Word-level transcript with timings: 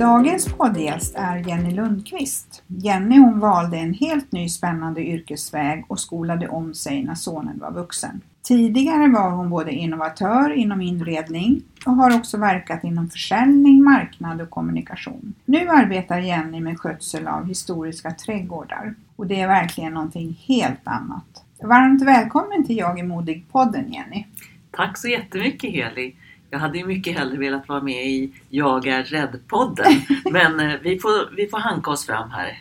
Dagens 0.00 0.52
poddgäst 0.52 1.14
är 1.16 1.36
Jenny 1.36 1.70
Lundqvist. 1.70 2.62
Jenny 2.66 3.18
hon 3.18 3.40
valde 3.40 3.76
en 3.76 3.94
helt 3.94 4.32
ny 4.32 4.48
spännande 4.48 5.00
yrkesväg 5.00 5.84
och 5.88 6.00
skolade 6.00 6.48
om 6.48 6.74
sig 6.74 7.04
när 7.04 7.14
sonen 7.14 7.58
var 7.58 7.70
vuxen. 7.72 8.20
Tidigare 8.42 9.08
var 9.08 9.30
hon 9.30 9.50
både 9.50 9.72
innovatör 9.72 10.50
inom 10.50 10.80
inredning 10.80 11.62
och 11.86 11.92
har 11.92 12.16
också 12.16 12.38
verkat 12.38 12.84
inom 12.84 13.08
försäljning, 13.08 13.82
marknad 13.82 14.40
och 14.40 14.50
kommunikation. 14.50 15.34
Nu 15.44 15.68
arbetar 15.68 16.18
Jenny 16.18 16.60
med 16.60 16.80
skötsel 16.80 17.26
av 17.26 17.48
historiska 17.48 18.10
trädgårdar 18.10 18.94
och 19.16 19.26
det 19.26 19.40
är 19.40 19.48
verkligen 19.48 19.94
någonting 19.94 20.44
helt 20.48 20.88
annat. 20.88 21.44
Varmt 21.62 22.02
välkommen 22.02 22.66
till 22.66 22.76
Jag 22.76 22.98
är 22.98 23.04
modig-podden 23.04 23.92
Jenny! 23.92 24.26
Tack 24.70 24.98
så 24.98 25.08
jättemycket 25.08 25.70
Heli! 25.70 26.14
Jag 26.50 26.58
hade 26.58 26.78
ju 26.78 26.86
mycket 26.86 27.18
hellre 27.18 27.38
velat 27.38 27.68
vara 27.68 27.80
med 27.82 28.06
i 28.06 28.32
Jag 28.48 28.86
är 28.86 29.04
rädd-podden. 29.04 29.92
Men 30.30 30.60
eh, 30.60 30.76
vi 30.82 30.98
får, 30.98 31.34
vi 31.36 31.46
får 31.46 31.58
hanka 31.58 31.90
oss 31.90 32.06
fram 32.06 32.30
här. 32.30 32.58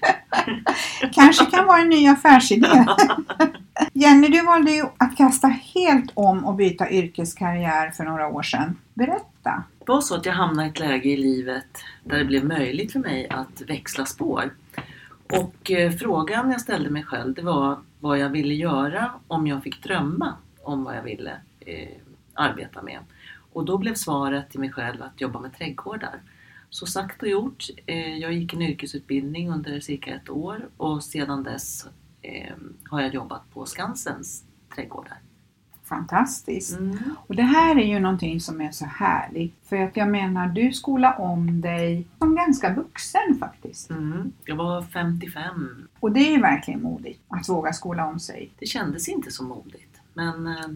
Kanske 1.14 1.46
kan 1.46 1.66
vara 1.66 1.82
en 1.82 1.90
ny 1.90 2.08
affärsidé. 2.08 2.86
Jenny, 3.94 4.28
du 4.28 4.42
valde 4.42 4.72
ju 4.72 4.84
att 4.98 5.18
kasta 5.18 5.48
helt 5.48 6.12
om 6.14 6.46
och 6.46 6.56
byta 6.56 6.90
yrkeskarriär 6.92 7.92
för 7.92 8.04
några 8.04 8.28
år 8.28 8.44
sedan. 8.44 8.78
Berätta! 8.94 9.64
Det 9.80 9.92
var 9.92 10.02
så 10.02 10.16
att 10.16 10.26
jag 10.26 10.34
hamnade 10.34 10.68
i 10.68 10.72
ett 10.72 10.80
läge 10.80 11.10
i 11.10 11.18
livet 11.18 11.84
där 12.04 12.18
det 12.18 12.26
blev 12.26 12.46
möjligt 12.46 12.92
för 12.92 13.00
mig 13.00 13.28
att 13.30 13.62
växla 13.68 14.06
spår. 14.06 14.54
Och 15.34 15.72
eh, 15.72 15.92
frågan 15.92 16.52
jag 16.52 16.62
ställde 16.62 16.90
mig 16.90 17.04
själv 17.04 17.34
det 17.34 17.42
var 17.42 17.80
vad 18.00 18.20
jag 18.20 18.30
ville 18.30 18.54
göra 18.54 19.12
om 19.28 19.48
jag 19.48 19.64
fick 19.64 19.84
drömma 19.84 20.34
om 20.64 20.84
vad 20.84 20.96
jag 20.96 21.04
ville 21.04 21.32
eh, 21.60 21.90
arbeta 22.34 22.82
med. 22.82 23.00
Och 23.54 23.66
då 23.66 23.78
blev 23.78 23.94
svaret 23.94 24.50
till 24.50 24.60
mig 24.60 24.72
själv 24.72 25.02
att 25.02 25.22
jobba 25.22 25.40
med 25.40 25.54
trädgårdar. 25.54 26.22
Så 26.70 26.86
sagt 26.86 27.24
och 27.24 27.30
gjort. 27.30 27.68
Eh, 27.86 28.18
jag 28.18 28.34
gick 28.34 28.54
en 28.54 28.62
yrkesutbildning 28.62 29.50
under 29.50 29.80
cirka 29.80 30.16
ett 30.16 30.30
år 30.30 30.70
och 30.78 31.04
sedan 31.04 31.44
dess 31.44 31.88
eh, 32.22 32.56
har 32.90 33.02
jag 33.02 33.14
jobbat 33.14 33.54
på 33.54 33.66
Skansens 33.66 34.44
trädgårdar. 34.76 35.18
Fantastiskt! 35.90 36.80
Mm. 36.80 36.98
Och 37.28 37.36
det 37.36 37.44
här 37.44 37.80
är 37.80 37.86
ju 37.86 38.00
någonting 38.00 38.42
som 38.42 38.62
är 38.62 38.72
så 38.72 38.86
härligt. 38.86 39.56
För 39.64 39.76
att 39.76 39.98
jag 39.98 40.10
menar, 40.10 40.48
du 40.48 40.72
skolar 40.72 41.20
om 41.20 41.62
dig 41.62 42.08
som 42.20 42.36
ganska 42.36 42.74
vuxen 42.74 43.38
faktiskt. 43.40 43.90
Mm. 43.90 44.32
Jag 44.46 44.56
var 44.56 44.82
55. 44.82 45.88
Och 46.00 46.12
det 46.12 46.36
är 46.36 46.42
verkligen 46.42 46.82
modigt 46.82 47.22
att 47.28 47.50
våga 47.50 47.74
skola 47.74 48.06
om 48.06 48.20
sig. 48.20 48.52
Det 48.60 48.66
kändes 48.66 49.10
inte 49.10 49.32
så 49.32 49.44
modigt. 49.44 50.02
Men 50.14 50.48
eh, 50.48 50.68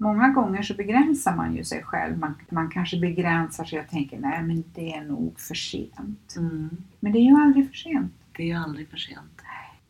Många 0.00 0.28
gånger 0.28 0.62
så 0.62 0.74
begränsar 0.74 1.36
man 1.36 1.56
ju 1.56 1.64
sig 1.64 1.82
själv. 1.82 2.18
Man, 2.18 2.34
man 2.50 2.68
kanske 2.70 3.00
begränsar 3.00 3.64
sig 3.64 3.80
och 3.80 3.88
tänker 3.88 4.18
nej 4.18 4.42
men 4.42 4.64
det 4.74 4.92
är 4.94 5.04
nog 5.04 5.40
för 5.40 5.54
sent. 5.54 6.34
mm, 6.36 6.70
Men 7.00 7.12
det 7.12 7.18
är 7.18 7.22
ju 7.22 7.36
aldrig 7.36 7.68
för 7.68 7.74
sent. 7.76 8.12
det 8.36 8.50
är 8.50 8.56
aldrig 8.58 8.88
för 8.88 8.96
sent. 8.96 9.20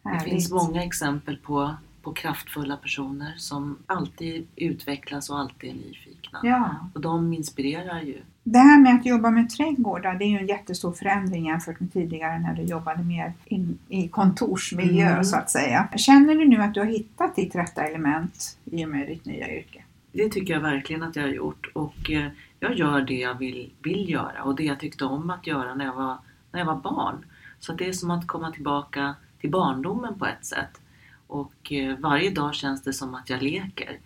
Det 0.02 0.08
Härligt. 0.08 0.24
finns 0.32 0.52
många 0.52 0.84
exempel 0.84 1.36
på, 1.36 1.74
på 2.02 2.12
kraftfulla 2.12 2.76
personer 2.76 3.34
som 3.36 3.78
alltid 3.86 4.46
utvecklas 4.56 5.30
och 5.30 5.38
alltid 5.38 5.70
är 5.70 5.74
nyfikna. 5.74 6.38
Ja. 6.42 6.74
Och 6.94 7.00
de 7.00 7.32
inspirerar 7.32 8.00
ju. 8.02 8.18
Det 8.44 8.58
här 8.58 8.80
med 8.80 8.94
att 8.94 9.06
jobba 9.06 9.30
med 9.30 9.50
trädgårdar 9.50 10.14
det 10.14 10.24
är 10.24 10.28
ju 10.28 10.38
en 10.38 10.46
jättestor 10.46 10.92
förändring 10.92 11.46
jämfört 11.46 11.80
med 11.80 11.92
tidigare 11.92 12.38
när 12.38 12.54
du 12.54 12.62
jobbade 12.62 13.02
mer 13.04 13.32
in, 13.44 13.78
i 13.88 14.08
kontorsmiljö 14.08 15.10
Mm. 15.10 15.24
så 15.24 15.36
att 15.36 15.50
säga. 15.50 15.88
Känner 15.96 16.34
du 16.34 16.48
nu 16.48 16.56
att 16.62 16.74
du 16.74 16.80
har 16.80 16.86
hittat 16.86 17.36
ditt 17.36 17.54
rätta 17.54 17.82
element 17.82 18.58
i 18.64 18.84
och 18.84 18.88
med 18.88 19.06
ditt 19.08 19.24
nya 19.24 19.48
yrke? 19.58 19.82
Det 20.12 20.28
tycker 20.28 20.54
jag 20.54 20.60
verkligen 20.60 21.02
att 21.02 21.16
jag 21.16 21.22
har 21.22 21.30
gjort 21.30 21.70
och 21.74 22.10
eh, 22.10 22.30
jag 22.60 22.74
gör 22.74 23.00
det 23.00 23.18
jag 23.18 23.34
vill, 23.34 23.72
vill 23.82 24.10
göra 24.10 24.42
och 24.42 24.56
det 24.56 24.64
jag 24.64 24.80
tyckte 24.80 25.04
om 25.04 25.30
att 25.30 25.46
göra 25.46 25.74
när 25.74 25.84
jag 25.84 25.94
var, 25.94 26.18
när 26.52 26.60
jag 26.60 26.66
var 26.66 26.76
barn. 26.76 27.24
Så 27.58 27.72
det 27.72 27.88
är 27.88 27.92
som 27.92 28.10
att 28.10 28.26
komma 28.26 28.52
tillbaka 28.52 29.14
till 29.40 29.50
barndomen 29.50 30.18
på 30.18 30.26
ett 30.26 30.44
sätt. 30.44 30.80
Och 31.26 31.72
eh, 31.72 31.98
varje 31.98 32.30
dag 32.30 32.54
känns 32.54 32.82
det 32.82 32.92
som 32.92 33.14
att 33.14 33.30
jag 33.30 33.42
leker. 33.42 33.98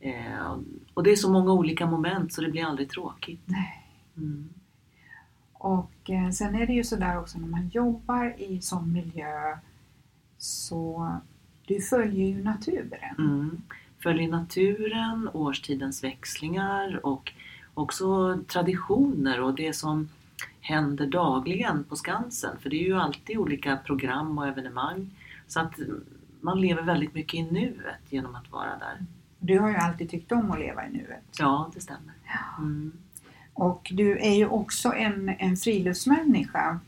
Eh, 0.00 0.58
och 0.94 1.02
det 1.02 1.10
är 1.10 1.16
så 1.16 1.32
många 1.32 1.52
olika 1.52 1.86
moment 1.86 2.32
så 2.32 2.40
det 2.40 2.50
blir 2.50 2.64
aldrig 2.64 2.90
tråkigt. 2.90 3.42
Nej. 3.44 3.88
Mm. 4.16 4.48
Och 5.52 6.10
sen 6.32 6.54
är 6.54 6.66
det 6.66 6.72
ju 6.72 6.84
sådär 6.84 7.18
också 7.18 7.38
när 7.38 7.48
man 7.48 7.68
jobbar 7.68 8.34
i 8.38 8.60
sån 8.60 8.92
miljö 8.92 9.58
så 10.38 11.12
du 11.66 11.80
följer 11.80 12.26
ju 12.26 12.44
naturen. 12.44 13.14
Mm. 13.18 13.62
Följer 14.04 14.28
naturen, 14.28 15.28
årstidens 15.32 16.04
växlingar 16.04 17.06
och 17.06 17.32
också 17.74 18.38
traditioner 18.48 19.40
och 19.40 19.54
det 19.54 19.72
som 19.72 20.08
händer 20.60 21.06
dagligen 21.06 21.84
på 21.84 21.96
Skansen. 21.96 22.56
För 22.60 22.70
det 22.70 22.76
är 22.76 22.86
ju 22.86 22.96
alltid 22.96 23.38
olika 23.38 23.76
program 23.76 24.38
och 24.38 24.46
evenemang. 24.46 25.10
Så 25.48 25.60
att 25.60 25.72
man 26.40 26.60
lever 26.60 26.82
väldigt 26.82 27.14
mycket 27.14 27.34
i 27.34 27.42
nuet 27.42 28.00
genom 28.08 28.34
att 28.34 28.52
vara 28.52 28.78
där. 28.78 29.06
Du 29.38 29.58
har 29.58 29.68
ju 29.70 29.76
alltid 29.76 30.10
tyckt 30.10 30.32
om 30.32 30.50
att 30.50 30.58
leva 30.58 30.86
i 30.86 30.90
nuet. 30.90 31.24
Ja, 31.38 31.70
det 31.74 31.80
stämmer. 31.80 32.12
Mm. 32.58 32.92
Och 33.54 33.90
du 33.94 34.18
är 34.18 34.34
ju 34.34 34.46
också 34.46 34.92
en, 34.92 35.28
en 35.38 35.56
friluftsmänniska. 35.56 36.80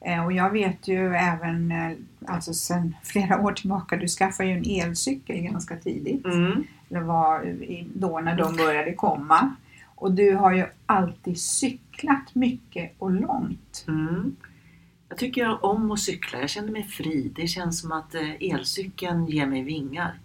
Eh, 0.00 0.24
Och 0.24 0.32
jag 0.32 0.50
vet 0.50 0.88
ju 0.88 1.14
även, 1.14 1.72
eh, 1.72 1.96
alltså 2.26 2.54
sedan 2.54 2.96
flera 3.02 3.40
år 3.40 3.52
tillbaka, 3.52 3.96
du 3.96 4.08
skaffade 4.08 4.48
ju 4.48 4.54
en 4.54 4.88
elcykel 4.88 5.36
ganska 5.36 5.76
tidigt. 5.76 6.24
Mm. 6.24 6.64
Det 6.88 7.00
var 7.00 7.56
då 7.94 8.20
när 8.20 8.36
de 8.36 8.56
började 8.56 8.94
komma. 8.94 9.54
Och 9.94 10.12
du 10.12 10.34
har 10.34 10.52
ju 10.52 10.66
alltid 10.86 11.40
cyklat 11.40 12.34
mycket 12.34 12.94
och 12.98 13.10
långt. 13.10 13.84
Mm. 13.88 14.36
Jag 15.08 15.18
tycker 15.18 15.64
om 15.64 15.90
att 15.90 16.00
cykla. 16.00 16.40
Jag 16.40 16.50
känner 16.50 16.72
mig 16.72 16.82
fri. 16.82 17.32
Det 17.34 17.46
känns 17.46 17.80
som 17.80 17.92
att 17.92 18.14
eh, 18.14 18.30
elcykeln 18.40 19.26
ger 19.26 19.46
mig 19.46 19.62
vingar. 19.62 20.18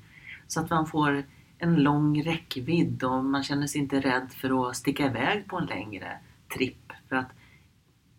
Så 0.48 0.60
att 0.60 0.70
man 0.70 0.88
får 0.88 1.24
en 1.58 1.76
lång 1.76 2.24
räckvidd 2.24 3.04
och 3.04 3.24
man 3.26 3.44
känner 3.44 3.68
sig 3.68 3.82
inte 3.82 4.00
rädd 4.00 4.28
för 4.42 4.70
att 4.70 4.76
sticka 4.76 5.06
iväg 5.06 5.48
på 5.48 5.58
en 5.58 5.66
längre 5.66 6.18
tripp. 6.58 6.92
För 7.10 7.16
att 7.16 7.30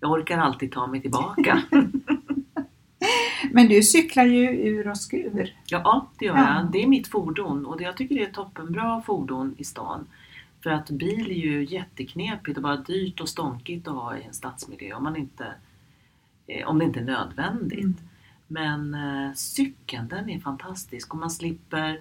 jag 0.01 0.11
orkar 0.11 0.39
alltid 0.39 0.73
ta 0.73 0.87
mig 0.87 1.01
tillbaka. 1.01 1.63
Men 3.53 3.69
du 3.69 3.83
cyklar 3.83 4.25
ju 4.25 4.49
ur 4.51 4.89
och 4.89 4.97
skur. 4.97 5.55
ja, 5.67 6.07
det 6.19 6.25
gör 6.25 6.37
Ja. 6.37 6.55
jag. 6.63 6.73
Det 6.73 6.83
är 6.83 6.87
mitt 6.87 7.09
fordon 7.09 7.67
och 7.67 7.79
det- 7.79 7.85
jag 7.85 7.97
tycker 7.97 8.15
det 8.15 8.23
är 8.23 8.27
ett 8.29 8.35
toppenbra 8.35 9.03
fordon 9.03 9.55
i 9.59 9.65
stan. 9.65 10.07
För 10.63 10.71
att 10.71 10.91
bil 10.91 11.31
är 11.31 11.35
ju 11.35 11.65
jätteknepigt 11.65 12.57
och 12.57 12.63
bara 12.63 12.77
dyrt 12.77 13.21
och 13.21 13.29
stånkigt 13.29 13.89
att 13.89 13.95
ha 13.95 14.17
i 14.17 14.23
en 14.23 14.35
stadsmiljö 14.35 14.95
om, 14.95 15.05
man 15.05 15.17
inte, 15.17 15.47
eh, 16.47 16.67
om 16.69 16.79
det 16.79 16.85
inte 16.85 17.01
är 17.01 17.05
nödvändigt. 17.05 17.79
Mm. 17.79 17.95
Men 18.47 18.95
eh, 18.95 19.33
cykeln 19.35 20.09
den 20.09 20.31
är 20.31 20.41
fantastisk 20.41 21.15
och 21.15 21.21
man 21.21 21.31
slipper 21.31 22.01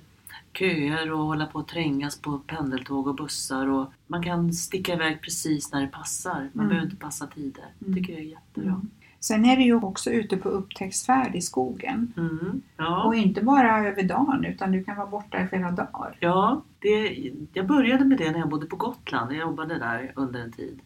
köer 0.54 1.12
och 1.12 1.20
hålla 1.26 1.46
på 1.46 1.60
att 1.60 1.68
trängas 1.68 2.20
på 2.22 2.40
pendeltåg 2.40 3.08
och 3.08 3.16
bussar 3.16 3.68
och 3.68 3.92
man 4.08 4.24
kan 4.24 4.54
sticka 4.54 4.94
iväg 4.94 5.22
precis 5.22 5.72
när 5.72 5.82
det 5.82 5.88
passar. 5.88 6.34
Man 6.34 6.50
Mm. 6.54 6.68
behöver 6.68 6.86
inte 6.86 6.96
passa 6.98 7.28
tider. 7.28 7.66
Det 7.80 7.94
tycker 7.94 8.14
jag 8.14 8.22
är 8.22 8.26
jättebra. 8.26 8.70
Mm. 8.70 8.90
Sen 9.20 9.46
är 9.46 9.58
du 9.58 9.64
ju 9.64 9.76
också 9.76 10.10
ute 10.10 10.38
på 10.38 10.50
upptäcktsfärd 10.50 11.36
i 11.36 11.42
skogen. 11.42 12.14
Mm. 12.18 12.62
Ja. 12.78 13.04
Och 13.04 13.16
inte 13.16 13.42
bara 13.42 13.88
över 13.88 14.04
dagen 14.04 14.46
utan 14.46 14.72
du 14.72 14.84
kan 14.84 14.98
vara 14.98 15.08
borta 15.08 15.42
i 15.42 15.48
flera 15.48 15.72
dagar. 15.72 16.18
Ja, 16.20 16.62
det, 16.80 17.32
jag 17.54 17.68
började 17.68 18.06
med 18.06 18.18
det 18.18 18.32
när 18.32 18.40
jag 18.40 18.50
bodde 18.50 18.66
på 18.66 18.76
Gotland. 18.76 19.32
Jag 19.32 19.40
jobbade 19.40 19.80
där 19.80 20.12
under 20.16 20.40
en 20.40 20.52
tid. 20.52 20.80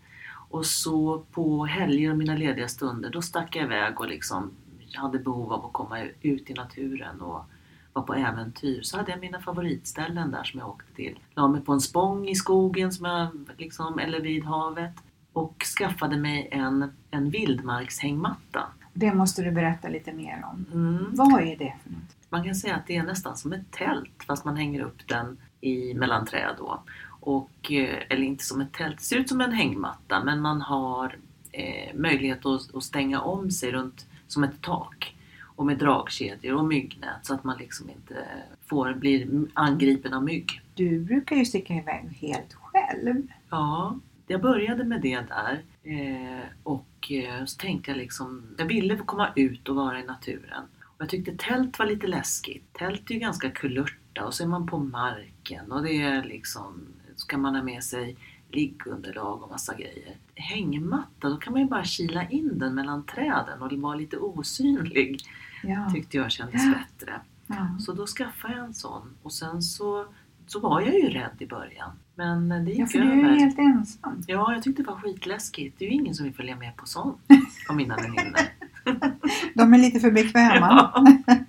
Och 0.50 0.66
så 0.66 1.24
på 1.32 1.66
helger 1.66 2.12
och 2.12 2.18
mina 2.18 2.36
lediga 2.36 2.68
stunder, 2.68 3.10
då 3.10 3.22
stack 3.22 3.56
jag 3.56 3.66
iväg 3.66 4.00
och 4.00 4.08
liksom 4.08 4.52
hade 4.96 5.20
behov 5.20 5.54
av 5.54 5.66
att 5.66 5.74
komma 5.74 6.00
ut 6.22 6.50
i 6.50 6.54
naturen 6.54 7.22
och 7.22 7.46
vara 7.94 8.06
på 8.06 8.14
äventyr. 8.14 8.82
Så 8.82 8.98
hade 8.98 9.12
jag 9.12 9.20
mina 9.20 9.40
favoritställen 9.40 10.32
där 10.32 10.44
som 10.44 10.60
jag 10.60 10.70
åkte 10.70 10.94
till. 10.94 11.20
La 11.36 11.48
mig 11.48 11.62
på 11.62 11.74
en 11.74 11.82
spång 11.82 12.28
i 12.28 12.36
skogen 12.36 12.92
som 12.92 13.06
jag, 13.06 13.28
liksom, 13.58 14.00
eller 14.00 14.22
vid 14.22 14.44
havet. 14.44 14.94
Och 15.34 15.64
skaffade 15.78 16.18
mig 16.18 16.50
en, 16.52 16.92
en 17.12 17.30
vildmarkshängmatta. 17.30 18.64
Det 18.94 19.14
måste 19.14 19.42
du 19.42 19.52
berätta 19.52 19.88
lite 19.88 20.14
mer 20.14 20.46
om. 20.52 20.66
Mm. 20.74 21.16
Vad 21.16 21.42
är 21.42 21.58
det 21.58 21.74
för 21.84 21.92
något? 21.92 22.16
Man 22.30 22.44
kan 22.44 22.56
säga 22.56 22.76
att 22.76 22.88
det 22.88 22.96
är 22.96 23.04
nästan 23.04 23.38
som 23.38 23.54
ett 23.54 23.72
tält 23.72 24.24
fast 24.28 24.46
man 24.46 24.58
hänger 24.58 24.82
upp 24.82 25.08
den 25.08 25.38
i 25.62 25.94
mellan 25.94 26.26
träd 26.26 26.56
då. 26.58 26.84
Och, 27.20 27.72
eh, 27.72 28.04
eller 28.10 28.24
inte 28.24 28.44
som 28.44 28.62
ett 28.62 28.74
tält, 28.74 28.98
det 28.98 29.04
ser 29.04 29.18
ut 29.18 29.30
som 29.30 29.42
en 29.42 29.52
hängmatta 29.52 30.24
men 30.24 30.42
man 30.42 30.62
har 30.62 31.18
eh, 31.52 31.96
möjlighet 31.96 32.46
att, 32.46 32.76
att 32.76 32.84
stänga 32.84 33.22
om 33.22 33.52
sig 33.52 33.72
runt 33.72 34.08
som 34.28 34.44
ett 34.44 34.62
tak. 34.62 35.16
Och 35.56 35.66
med 35.66 35.78
dragkedjor 35.78 36.56
och 36.56 36.66
myggnät 36.66 37.26
så 37.26 37.34
att 37.34 37.44
man 37.44 37.58
liksom 37.58 37.90
inte 37.90 38.28
får, 38.66 38.94
blir 38.94 39.48
angripen 39.54 40.14
av 40.14 40.24
mygg. 40.24 40.62
Du 40.74 41.00
brukar 41.00 41.36
ju 41.36 41.46
sticka 41.46 41.74
iväg 41.74 42.18
helt 42.22 42.54
själv. 42.54 43.28
Ja, 43.50 44.00
jag 44.34 44.42
började 44.42 44.84
med 44.84 45.02
det 45.02 45.20
där 45.20 45.64
eh, 45.84 46.46
och 46.64 47.12
eh, 47.12 47.46
så 47.46 47.58
tänkte 47.60 47.92
jag 47.92 47.98
liksom, 47.98 48.44
jag 48.58 48.66
ville 48.66 48.98
komma 48.98 49.30
ut 49.36 49.70
och 49.70 49.76
vara 49.76 50.00
i 50.00 50.06
naturen. 50.06 50.64
Och 50.84 50.96
jag 51.02 51.10
tyckte 51.10 51.36
tält 51.38 51.80
var 51.80 51.86
lite 51.86 52.08
läskigt. 52.08 52.74
Tält 52.74 53.10
är 53.10 53.14
ju 53.14 53.20
ganska 53.20 53.50
kulörta 53.50 54.26
och 54.26 54.34
så 54.34 54.44
är 54.44 54.48
man 54.48 54.68
på 54.68 54.80
marken 54.80 55.72
och 55.72 55.84
det 55.84 56.02
är 56.02 56.24
liksom, 56.24 56.82
så 57.16 57.28
kan 57.28 57.42
man 57.42 57.56
ha 57.56 57.64
med 57.64 57.84
sig 57.84 58.18
liggunderlag 58.52 59.44
och 59.44 59.50
massa 59.52 59.74
grejer. 59.74 60.16
Hängmatta, 60.36 61.30
då 61.30 61.38
kan 61.38 61.54
man 61.54 61.62
ju 61.62 61.68
bara 61.68 61.84
kila 61.84 62.30
in 62.30 62.60
den 62.60 62.76
mellan 62.76 63.06
träden 63.06 63.62
och 63.62 63.72
vara 63.74 63.96
lite 63.96 64.18
osynlig. 64.18 65.22
Ja. 65.64 65.90
Tyckte 65.94 66.18
jag 66.18 66.32
kändes 66.32 66.62
Ja. 66.66 66.74
bättre. 66.74 67.22
ja. 67.48 67.78
Så 67.80 67.94
då 67.94 68.06
skaffade 68.08 68.54
jag 68.56 68.66
en 68.66 68.74
sån 68.74 69.14
och 69.24 69.34
sen 69.34 69.62
så, 69.62 70.06
så 70.48 70.60
var 70.60 70.82
jag 70.82 70.94
ju 71.00 71.10
rädd 71.10 71.36
i 71.40 71.46
början. 71.48 71.92
Men 72.16 72.50
det 72.50 72.72
gick 72.72 72.80
ja, 72.80 72.86
för 72.88 73.00
över. 73.00 73.16
du 73.16 73.22
är 73.22 73.34
ju 73.34 73.40
helt 73.40 73.60
ensam. 73.60 74.03
Ja, 74.28 74.54
jag 74.54 74.64
tyckte 74.64 74.84
det 74.84 74.88
var 74.90 74.98
skitläskigt. 74.98 75.80
Det 75.80 75.86
är 75.86 75.90
ju 75.90 75.96
ingen 75.96 76.16
som 76.16 76.26
vill 76.26 76.36
följa 76.36 76.56
med 76.56 76.76
på 76.76 76.86
sånt 76.86 77.22
av 77.70 77.76
mina 77.76 77.96
väninnor. 77.96 78.40
De 79.56 79.74
är 79.74 79.78
lite 79.78 80.00
för 80.00 80.12
bekväma. 80.12 80.92
Ja. 80.96 81.06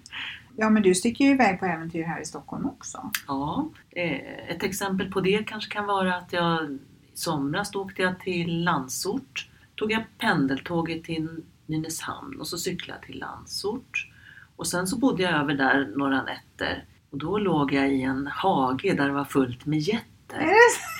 Ja, 0.57 0.71
men 0.71 0.83
du 0.83 0.95
sticker 0.95 1.25
ju 1.25 1.31
iväg 1.31 1.61
på 1.61 1.67
äventyr 1.67 2.03
här 2.03 2.21
i 2.21 2.25
Stockholm 2.25 2.67
också. 2.67 3.11
ja, 3.27 3.69
eh, 3.91 4.51
ett 4.51 4.63
exempel 4.63 5.13
på 5.13 5.21
det 5.21 5.47
kanske 5.47 5.73
kan 5.73 5.87
vara 5.87 6.17
att 6.17 6.33
jag 6.33 6.65
i 6.65 6.79
somras 7.15 7.75
åkte 7.75 8.03
jag 8.03 8.21
till 8.21 8.65
Landsort. 8.65 9.49
Tog 9.75 9.93
jag 9.93 10.05
pendeltåget 10.19 11.05
till 11.05 11.29
Nynäshamn 11.67 12.41
och 12.41 12.47
så 12.47 12.59
cyklade 12.59 12.99
jag 13.01 13.07
till 13.07 13.19
Landsort. 13.19 14.11
Och 14.57 14.67
sen 14.67 14.87
så 14.87 14.99
bodde 14.99 15.23
jag 15.23 15.33
över 15.33 15.55
där 15.55 15.93
några 15.97 16.23
nätter. 16.23 16.85
Och 17.11 17.19
då 17.19 17.39
låg 17.39 17.73
jag 17.73 17.93
i 17.93 18.03
en 18.03 18.27
hage 18.27 18.95
där 18.97 19.07
det 19.07 19.13
var 19.13 19.25
fullt 19.25 19.67
med 19.67 19.79
getter. 19.79 20.14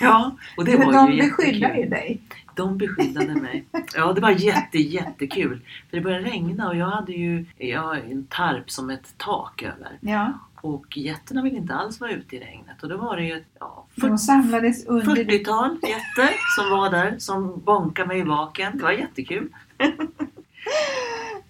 Ja, 0.01 0.35
och 0.57 0.65
det 0.65 0.77
Men 0.77 0.87
var 0.87 0.93
de 0.93 1.11
ju 1.13 1.21
beskyddar 1.21 1.75
ju 1.75 1.85
dig. 1.89 2.21
De 2.55 2.77
beskyddade 2.77 3.35
mig. 3.35 3.65
Ja, 3.95 4.13
det 4.13 4.21
var 4.21 4.29
jätte, 4.29 4.77
jättekul. 4.77 5.61
För 5.89 5.97
det 5.97 6.03
började 6.03 6.23
regna 6.25 6.67
och 6.67 6.75
jag 6.75 6.85
hade 6.89 7.11
ju 7.11 7.45
jag 7.57 7.81
har 7.81 7.95
en 7.95 8.25
tarp 8.29 8.71
som 8.71 8.89
ett 8.89 9.13
tak 9.17 9.63
över. 9.63 9.97
Ja, 10.01 10.33
Och 10.61 10.97
getterna 10.97 11.41
ville 11.41 11.57
inte 11.57 11.75
alls 11.75 11.99
vara 11.99 12.11
ute 12.11 12.35
i 12.35 12.39
regnet. 12.39 12.83
Och 12.83 12.89
då 12.89 12.97
var 12.97 13.17
det 13.17 13.23
ju 13.23 13.43
ja, 13.59 13.85
de 13.95 14.17
samlades 14.17 14.85
under... 14.85 15.15
40-tal 15.15 15.77
getter 15.83 16.33
som 16.55 16.69
var 16.69 16.89
där, 16.89 17.15
som 17.19 17.61
bonkade 17.65 18.07
mig 18.07 18.19
i 18.19 18.23
baken. 18.23 18.77
Det 18.77 18.83
var 18.83 18.91
jättekul. 18.91 19.49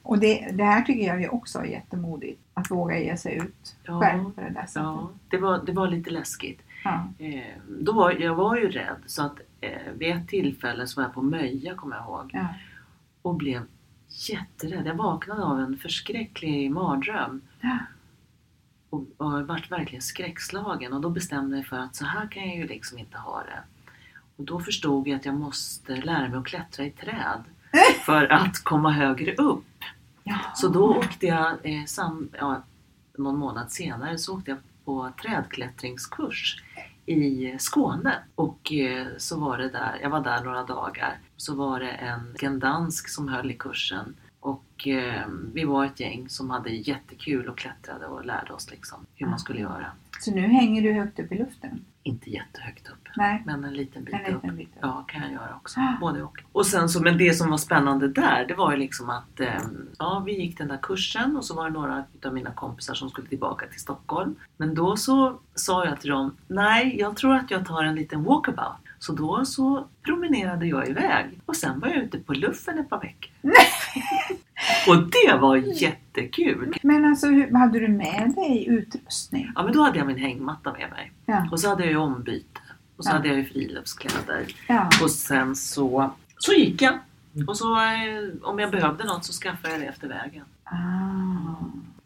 Och 0.02 0.20
det, 0.20 0.50
det 0.54 0.64
här 0.64 0.82
tycker 0.82 1.08
jag 1.08 1.22
ju 1.22 1.28
också 1.28 1.60
är 1.60 1.66
jättemodigt. 1.66 2.42
Att 2.54 2.72
våga 2.72 3.00
ge 3.00 3.18
sig 3.18 3.36
ut 3.38 3.76
Ja, 3.84 4.02
själv 4.02 4.24
på 4.24 4.42
det 4.42 4.50
där 4.50 4.66
sättet. 4.66 4.76
Ja, 4.76 5.10
det 5.30 5.38
var, 5.38 5.66
det 5.66 5.72
var 5.72 5.88
lite 5.88 6.10
läskigt. 6.10 6.62
Ja. 6.84 7.08
Eh, 7.20 7.44
då 7.68 7.92
var, 7.94 8.12
jag 8.12 8.36
var 8.36 8.58
ju 8.58 8.70
rädd 8.70 8.98
så 9.06 9.24
att 9.26 9.40
eh, 9.62 9.92
vid 9.98 10.16
ett 10.16 10.28
tillfälle 10.28 10.88
så 10.88 11.02
var 11.02 11.08
jag 11.08 11.14
på 11.14 11.22
Möja 11.22 11.76
kommer 11.76 11.96
jag 11.96 12.06
ihåg. 12.06 12.30
Ja. 12.34 12.48
och 13.22 13.36
blev 13.36 13.62
jätterädd. 14.30 14.86
Jag 14.88 14.96
vaknade 14.96 15.44
av 15.44 15.60
en 15.60 15.78
förskräcklig 15.78 16.72
mardröm. 16.72 17.42
Ja. 17.62 17.78
Och, 18.90 19.06
och 19.18 19.34
jag 19.34 19.44
vart 19.44 19.72
verkligen 19.72 20.02
skräckslagen 20.02 20.94
och 20.94 21.02
då 21.02 21.10
bestämde 21.10 21.58
jag 21.58 21.66
för 21.66 21.78
att 21.78 21.96
så 21.96 22.06
här 22.06 22.28
kan 22.28 22.48
jag 22.48 22.58
ju 22.58 22.68
liksom 22.68 22.98
inte 22.98 23.18
ha 23.18 23.44
det. 23.44 23.64
Och 24.38 24.44
då 24.44 24.60
förstod 24.60 25.08
jag 25.08 25.16
att 25.16 25.26
jag 25.26 25.36
måste 25.36 25.96
lära 25.96 26.30
mig 26.30 26.38
att 26.38 26.46
klättra 26.46 26.86
i 26.86 26.92
träd 26.92 27.44
för 28.06 28.31
att 28.31 28.63
komma 28.63 28.92
högre 28.92 29.36
upp. 29.36 29.66
Ja. 30.24 30.38
Så 30.56 30.68
då 30.68 30.98
åkte 30.98 31.25
jag, 31.25 31.52
eh, 31.63 31.86
sam, 31.86 32.30
ja, 32.40 32.63
någon 33.18 33.38
månad 33.38 33.72
senare, 33.72 34.18
så 34.18 34.38
åkte 34.38 34.52
jag 34.52 34.60
på 34.86 35.12
trädklättringskurs 35.22 36.63
i 37.06 37.56
Skåne. 37.60 38.16
Och 38.36 38.74
eh, 38.74 39.07
så 39.18 39.40
var 39.40 39.57
det 39.57 39.69
där, 39.69 40.00
jag 40.02 40.10
var 40.10 40.22
där 40.22 40.44
några 40.44 40.63
dagar, 40.63 41.19
så 41.38 41.56
var 41.56 41.80
det 41.80 41.92
en, 41.92 42.36
en 42.42 42.60
dansk 42.60 43.10
som 43.10 43.28
höll 43.28 43.52
i 43.52 43.54
kursen. 43.54 44.16
Och 44.75 44.88
eh, 44.88 45.27
vi 45.54 45.63
var 45.63 45.86
ett 45.86 46.00
gäng 46.00 46.30
som 46.30 46.50
hade 46.50 46.69
jättekul 46.69 47.48
och 47.50 47.57
klättrade 47.57 48.06
och 48.06 48.25
lärde 48.25 48.54
oss 48.54 48.72
liksom 48.72 49.06
hur 49.16 49.27
man 49.27 49.39
skulle 49.39 49.60
göra. 49.60 49.86
Så 50.19 50.31
nu 50.31 50.42
hänger 50.42 50.81
du 50.81 50.94
högt 50.94 51.19
upp 51.19 51.31
i 51.31 51.38
luften? 51.38 51.86
Inte 52.04 52.30
jättehögt 52.30 52.89
upp, 52.89 53.07
Nej, 53.18 53.44
men 53.45 53.63
en 53.63 53.74
liten 53.74 54.04
bit 54.04 54.16
en 54.16 54.36
upp. 54.36 54.44
liten 54.44 54.57
bit 54.57 54.68
upp. 54.68 54.80
Ja, 54.81 55.06
kan 55.07 55.22
jag 55.22 55.31
göra 55.31 55.56
också. 55.56 55.80
Ah. 55.80 55.98
Både 56.00 56.24
och. 56.24 56.44
Och 56.51 56.66
sen 56.66 56.89
så, 56.89 57.01
men 57.01 57.18
det 57.18 57.33
som 57.33 57.50
var 57.50 57.57
spännande 57.57 58.07
där, 58.07 58.45
det 58.48 58.54
var 58.54 58.72
ju 58.72 58.77
liksom 58.77 59.10
att 59.10 59.39
eh, 59.39 59.62
ja, 60.00 60.24
vi 60.25 60.39
gick 60.42 60.57
den 60.57 60.68
där 60.68 60.80
kursen 60.81 61.38
och 61.38 61.45
så 61.45 61.56
var 61.56 61.66
det 61.66 61.74
några 61.74 62.04
av 62.25 62.33
mina 62.33 62.51
kompisar 62.51 62.94
som 62.94 63.10
skulle 63.10 63.27
tillbaka 63.27 63.68
till 63.68 63.80
Stockholm. 63.80 64.36
Men 64.57 64.75
då 64.75 64.98
så 64.98 65.39
sa 65.56 65.86
jag 65.86 66.01
till 66.01 66.10
dem, 66.10 66.38
nej, 66.48 67.00
jag 67.00 67.16
tror 67.16 67.36
att 67.36 67.51
jag 67.51 67.66
tar 67.66 67.83
en 67.83 67.95
liten 67.95 68.24
walkabout. 68.24 68.75
Så 69.00 69.13
då 69.13 69.45
så 69.45 69.88
promenerade 70.04 70.68
jag 70.68 70.89
iväg 70.89 71.39
och 71.45 71.56
sen 71.56 71.80
var 71.80 71.88
jag 71.88 71.98
ute 71.98 72.19
på 72.19 72.33
luffen 72.33 72.80
ett 72.80 72.89
par 72.89 73.01
veckor. 73.01 73.32
och 74.88 74.98
det 74.98 75.38
var 75.42 75.56
jättekul! 75.56 76.78
Men 76.84 77.06
alltså, 77.06 77.28
hur, 77.28 77.54
hade 77.54 77.80
du 77.80 77.88
med 77.88 78.34
dig 78.36 78.66
utrustning? 78.68 79.52
Ja, 79.56 79.64
men 79.64 79.74
då 79.74 79.82
hade 79.84 79.98
jag 79.98 80.08
min 80.08 80.18
hängmatta 80.18 80.72
med 80.74 80.90
mig. 80.90 81.12
Ja. 81.26 81.48
Och 81.52 81.60
så 81.60 81.70
hade 81.70 81.84
jag 81.84 81.92
ju 81.92 81.98
ombyte. 81.98 82.60
Och 82.98 83.04
så 83.04 83.10
Ja. 83.10 83.14
hade 83.14 83.28
jag 83.28 83.38
ju 83.38 83.46
friluftskläder. 83.46 84.46
Ja. 84.68 84.90
Och 85.04 85.12
sen 85.12 85.56
så, 85.56 86.12
så 86.38 86.54
gick 86.54 86.82
jag. 86.82 86.94
Och 87.48 87.58
så 87.58 87.76
eh, 87.76 87.84
om 88.42 88.60
jag 88.60 88.72
behövde 88.72 89.04
något 89.04 89.26
så 89.26 89.34
skaffade 89.34 89.74
jag 89.74 89.82
det 89.82 89.88
efter 89.88 90.08
vägen. 90.08 90.44
Ah. 90.64 90.76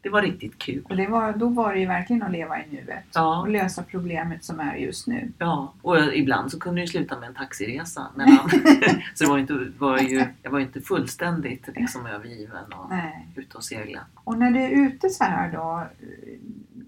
Det 0.02 0.10
var 0.10 0.22
riktigt 0.22 0.58
kul. 0.60 0.84
Och 0.90 0.96
det 0.98 1.08
var, 1.08 1.34
då 1.34 1.48
var 1.50 1.74
det 1.74 1.80
ju 1.80 1.86
verkligen 1.86 2.24
att 2.24 2.32
leva 2.32 2.60
i 2.64 2.64
nuet 2.72 3.04
Ja. 3.14 3.40
och 3.42 3.50
lösa 3.50 3.84
problemet 3.84 4.44
som 4.44 4.60
är 4.60 4.76
just 4.76 5.08
nu. 5.08 5.32
Ja, 5.38 5.74
och 5.82 5.98
ibland 6.16 6.52
så 6.52 6.60
kunde 6.60 6.82
det 6.82 6.88
sluta 6.88 7.20
med 7.20 7.28
en 7.30 7.36
taxiresa. 7.36 8.08
Mellan. 8.16 8.50
så 9.16 9.24
det 9.24 9.30
var 9.30 9.38
inte, 9.38 9.68
var 9.78 10.00
ju, 10.00 10.26
jag 10.44 10.52
var 10.52 10.60
inte 10.60 10.82
fullständigt 10.82 11.68
liksom 11.76 12.06
övergiven 12.06 12.74
och 12.74 12.90
Nej. 12.90 13.28
ute 13.36 13.58
och 13.58 13.64
segla. 13.64 14.00
Och 14.16 14.38
när 14.38 14.52
du 14.52 14.60
är 14.60 14.70
ute 14.70 15.10
så 15.10 15.24
här 15.24 15.52
då, 15.52 15.88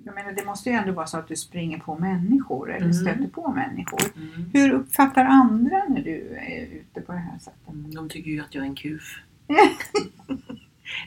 jag 0.05 0.15
menar 0.15 0.31
det 0.31 0.45
måste 0.45 0.69
ju 0.69 0.75
ändå 0.75 0.91
vara 0.93 1.05
så 1.07 1.17
att 1.17 1.27
du 1.27 1.35
springer 1.35 1.79
på 1.79 1.95
människor 1.99 2.69
eller 2.71 2.81
Mm. 2.85 2.93
stöter 2.93 3.27
på 3.27 3.51
människor. 3.51 3.99
Mm. 4.15 4.49
Hur 4.53 4.71
uppfattar 4.71 5.25
andra 5.25 5.83
när 5.89 6.01
du 6.03 6.37
är 6.41 6.65
ute 6.65 7.01
på 7.01 7.11
det 7.11 7.17
här 7.17 7.39
sättet? 7.39 7.93
De 7.95 8.09
tycker 8.09 8.31
ju 8.31 8.41
att 8.41 8.55
jag 8.55 8.61
är 8.63 8.67
en 8.67 8.75
kuf. 8.75 9.21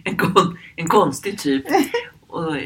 en, 0.05 0.17
kon, 0.17 0.59
en 0.77 0.89
konstig 0.89 1.39
typ. 1.39 1.65
Och 2.27 2.57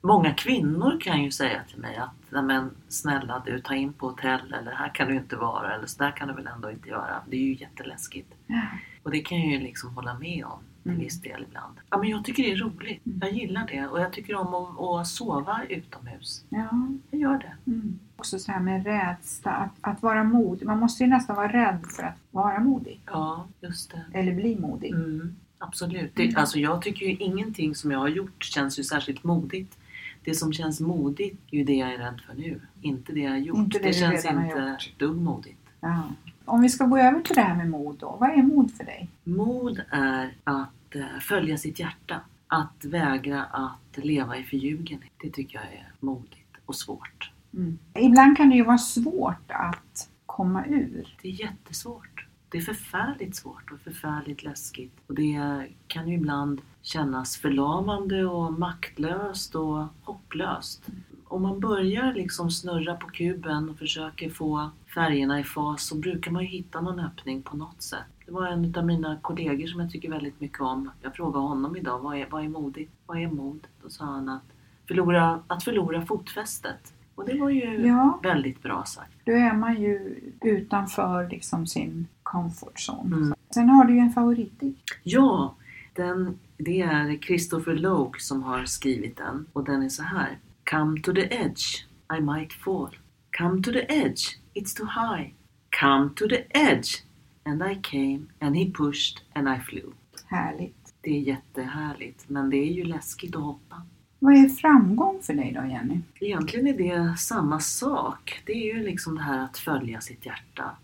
många 0.00 0.34
kvinnor 0.34 1.00
kan 1.00 1.24
ju 1.24 1.30
säga 1.30 1.60
till 1.68 1.78
mig 1.78 1.96
att 1.96 2.10
"Nej, 2.30 2.42
men 2.42 2.70
snälla 2.88 3.42
du, 3.46 3.60
ta 3.60 3.74
in 3.74 3.92
på 3.92 4.08
hotell 4.08 4.54
eller 4.60 4.72
här 4.72 4.94
kan 4.94 5.08
du 5.08 5.14
inte 5.16 5.36
vara 5.36 5.74
eller 5.74 5.86
så 5.86 6.02
där 6.02 6.10
kan 6.16 6.28
du 6.28 6.34
väl 6.34 6.46
ändå 6.54 6.70
inte 6.70 6.88
göra. 6.88 7.22
Det 7.30 7.36
är 7.36 7.40
ju 7.40 7.54
jätteläskigt. 7.54 8.34
Ja. 8.46 8.60
Och 9.02 9.10
det 9.10 9.20
kan 9.20 9.38
jag 9.40 9.52
ju 9.52 9.60
liksom 9.60 9.94
hålla 9.94 10.18
med 10.18 10.44
om 10.44 10.58
till 10.82 10.90
Mm. 10.90 11.04
viss 11.04 11.20
del 11.20 11.42
ibland. 11.48 11.76
Ja 11.90 11.98
men 11.98 12.08
jag 12.08 12.24
tycker 12.24 12.42
det 12.42 12.52
är 12.52 12.56
roligt. 12.56 13.06
Mm. 13.06 13.18
Jag 13.22 13.32
gillar 13.32 13.66
det 13.66 13.86
och 13.86 14.00
jag 14.00 14.12
tycker 14.12 14.34
om 14.34 14.54
att, 14.54 14.80
att 15.00 15.06
sova 15.06 15.60
utomhus. 15.68 16.44
Ja. 16.48 16.68
Jag 17.10 17.20
gör 17.20 17.38
det. 17.38 17.70
Mm. 17.70 17.98
Också 18.16 18.38
så 18.38 18.52
här 18.52 18.60
med 18.60 18.84
rädsla, 18.86 19.50
att, 19.50 19.70
att 19.80 20.02
vara 20.02 20.24
modig. 20.24 20.66
Man 20.66 20.78
måste 20.78 21.04
ju 21.04 21.10
nästan 21.10 21.36
vara 21.36 21.52
rädd 21.52 21.84
för 21.96 22.02
att 22.02 22.16
vara 22.30 22.60
modig. 22.60 23.00
Ja, 23.06 23.46
just 23.60 23.90
det. 23.90 24.18
Eller 24.18 24.32
bli 24.34 24.58
modig. 24.60 24.90
Mm, 24.94 25.36
absolut. 25.62 26.10
Det, 26.14 26.22
Mm. 26.22 26.36
alltså 26.36 26.58
jag 26.58 26.82
tycker 26.82 27.06
ju 27.06 27.12
ingenting 27.16 27.74
som 27.74 27.90
jag 27.90 27.98
har 27.98 28.08
gjort 28.08 28.44
känns 28.44 28.78
ju 28.78 28.84
särskilt 28.84 29.24
modigt. 29.24 29.78
det 30.24 30.34
som 30.34 30.52
känns 30.52 30.80
modigt 30.80 31.36
är 31.50 31.56
ju 31.58 31.64
det 31.64 31.72
jag 31.74 31.92
är 31.94 31.98
rädd 31.98 32.20
för 32.26 32.34
nu. 32.34 32.60
Inte 32.82 33.12
det 33.12 33.20
jag 33.20 33.30
har 33.30 33.38
gjort. 33.38 33.56
Inte 33.58 33.78
det 33.78 33.84
det 33.84 33.92
känns 33.92 34.24
inte 34.24 34.78
dugg 34.98 35.16
modigt. 35.16 35.58
Ja. 35.80 36.02
Om 36.44 36.62
vi 36.62 36.68
ska 36.68 36.84
gå 36.86 36.98
över 36.98 37.20
till 37.20 37.34
det 37.34 37.40
här 37.42 37.54
med 37.56 37.70
mod 37.70 37.96
då. 37.98 38.16
Vad 38.20 38.30
är 38.30 38.42
mod 38.42 38.70
för 38.74 38.84
dig? 38.84 39.08
Mod 39.24 39.82
är 39.90 40.34
att 40.44 40.94
eh, 40.94 41.18
följa 41.20 41.58
sitt 41.58 41.78
hjärta. 41.78 42.20
Att 42.46 42.84
vägra 42.84 43.44
att 43.44 44.04
leva 44.04 44.36
i 44.38 44.42
förljugenhet. 44.44 45.12
Det 45.22 45.30
tycker 45.30 45.54
jag 45.58 45.64
är 45.64 45.92
modigt 46.00 46.56
och 46.66 46.76
svårt. 46.76 47.30
Mm. 47.54 47.78
Ibland 47.94 48.36
kan 48.36 48.50
det 48.50 48.56
ju 48.56 48.64
vara 48.64 48.78
svårt 48.78 49.50
att 49.50 50.08
komma 50.26 50.64
ur. 50.66 51.16
Det 51.22 51.28
är 51.28 51.32
jättesvårt. 51.32 52.26
Det 52.52 52.58
är 52.58 52.62
förfärligt 52.62 53.36
svårt 53.36 53.72
och 53.72 53.78
förfärligt 53.80 54.42
läskigt. 54.42 54.92
Och 55.06 55.14
det 55.14 55.66
kan 55.86 56.08
ju 56.08 56.14
ibland 56.14 56.60
kännas 56.82 57.36
förlamande 57.36 58.24
och 58.24 58.52
maktlöst 58.52 59.54
och 59.54 59.84
hopplöst. 60.02 60.86
Om 61.24 61.42
man 61.42 61.60
börjar 61.60 62.14
liksom 62.14 62.50
snurra 62.50 62.94
på 62.94 63.06
kuben 63.06 63.68
och 63.70 63.78
försöker 63.78 64.30
få 64.30 64.70
färgerna 64.94 65.40
i 65.40 65.44
fas 65.44 65.86
så 65.86 65.96
brukar 65.96 66.30
man 66.30 66.42
ju 66.42 66.48
hitta 66.48 66.80
någon 66.80 67.00
öppning 67.00 67.42
på 67.42 67.56
något 67.56 67.82
sätt. 67.82 68.04
Det 68.26 68.32
var 68.32 68.46
en 68.46 68.74
av 68.76 68.86
mina 68.86 69.16
kollegor 69.22 69.66
som 69.66 69.80
jag 69.80 69.90
tycker 69.90 70.10
väldigt 70.10 70.40
mycket 70.40 70.60
om. 70.60 70.90
Jag 71.02 71.14
frågade 71.14 71.46
honom 71.46 71.76
idag, 71.76 71.98
vad 71.98 72.16
är, 72.18 72.26
vad 72.30 72.44
är 72.44 72.48
modigt? 72.48 72.92
Vad 73.06 73.18
är 73.18 73.26
mod? 73.28 73.66
Då 73.82 73.88
sa 73.90 74.04
han 74.04 74.28
att 74.28 74.42
förlora, 74.88 75.42
att 75.46 75.64
förlora 75.64 76.06
fotfästet. 76.06 76.92
Och 77.14 77.24
det 77.26 77.40
var 77.40 77.50
ju 77.50 77.86
Ja. 77.86 78.20
väldigt 78.22 78.62
bra 78.62 78.84
sagt. 78.84 79.12
Då 79.24 79.32
är 79.32 79.52
man 79.54 79.82
ju 79.82 80.20
utanför 80.40 81.28
liksom 81.30 81.66
sin 81.66 82.06
comfort 82.32 82.78
zone. 82.90 83.16
Mm. 83.16 83.34
Sen 83.54 83.68
har 83.68 83.84
du 83.84 83.94
ju 83.94 83.98
en 83.98 84.12
favoritdikt. 84.12 84.90
Ja, 85.02 85.54
den, 85.94 86.38
det 86.56 86.80
är 86.80 87.18
Christopher 87.18 87.74
Logue 87.74 88.20
som 88.20 88.42
har 88.42 88.64
skrivit 88.64 89.16
den 89.16 89.46
och 89.52 89.64
den 89.64 89.82
är 89.82 89.88
så 89.88 90.02
här. 90.02 90.38
Come 90.70 91.00
to 91.00 91.12
the 91.12 91.34
edge, 91.34 91.86
I 92.18 92.20
might 92.20 92.52
fall. 92.52 92.96
Come 93.38 93.62
to 93.62 93.72
the 93.72 93.86
edge, 93.88 94.38
it's 94.54 94.76
too 94.76 94.86
high. 94.86 95.32
Come 95.80 96.10
to 96.16 96.28
the 96.28 96.44
edge, 96.50 97.04
and 97.44 97.62
I 97.62 97.74
came 97.82 98.20
and 98.40 98.56
he 98.56 98.70
pushed 98.70 99.22
and 99.34 99.48
I 99.48 99.60
flew. 99.60 99.92
Härligt. 100.26 100.94
Det 101.00 101.10
är 101.10 101.20
jättehärligt, 101.20 102.28
men 102.28 102.50
det 102.50 102.56
är 102.56 102.72
ju 102.72 102.84
läskigt 102.84 103.36
att 103.36 103.42
hoppa. 103.42 103.82
Vad 104.18 104.34
är 104.34 104.48
framgång 104.48 105.22
för 105.22 105.34
dig 105.34 105.52
då 105.52 105.66
Jenny? 105.66 106.00
Egentligen 106.20 106.66
är 106.66 106.78
det 106.78 107.16
samma 107.18 107.60
sak. 107.60 108.42
Det 108.46 108.52
är 108.52 108.74
ju 108.74 108.82
liksom 108.82 109.14
det 109.14 109.22
här 109.22 109.44
att 109.44 109.58
följa 109.58 110.00
sitt 110.00 110.26
hjärta. 110.26 110.76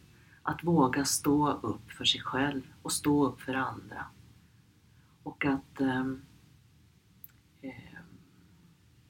Att 0.49 0.65
våga 0.65 1.05
stå 1.05 1.53
upp 1.53 1.91
för 1.91 2.05
sig 2.05 2.21
själv 2.21 2.63
och 2.83 2.93
stå 2.93 3.27
upp 3.27 3.41
för 3.41 3.55
andra. 3.55 4.07
Och 5.23 5.45
att, 5.45 5.81
ehm, 5.81 6.23
ehm, 7.63 8.05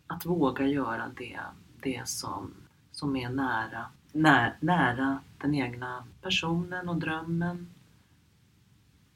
att 0.07 0.27
våga 0.27 0.67
göra 0.67 1.11
det, 1.17 1.41
det 1.83 2.09
som, 2.09 2.55
som 2.93 3.17
är 3.17 3.29
nära, 3.29 3.85
när, 4.13 4.57
nära 4.61 5.19
den 5.39 5.55
egna 5.55 6.05
personen 6.23 6.89
och 6.89 6.97
drömmen. 6.97 7.69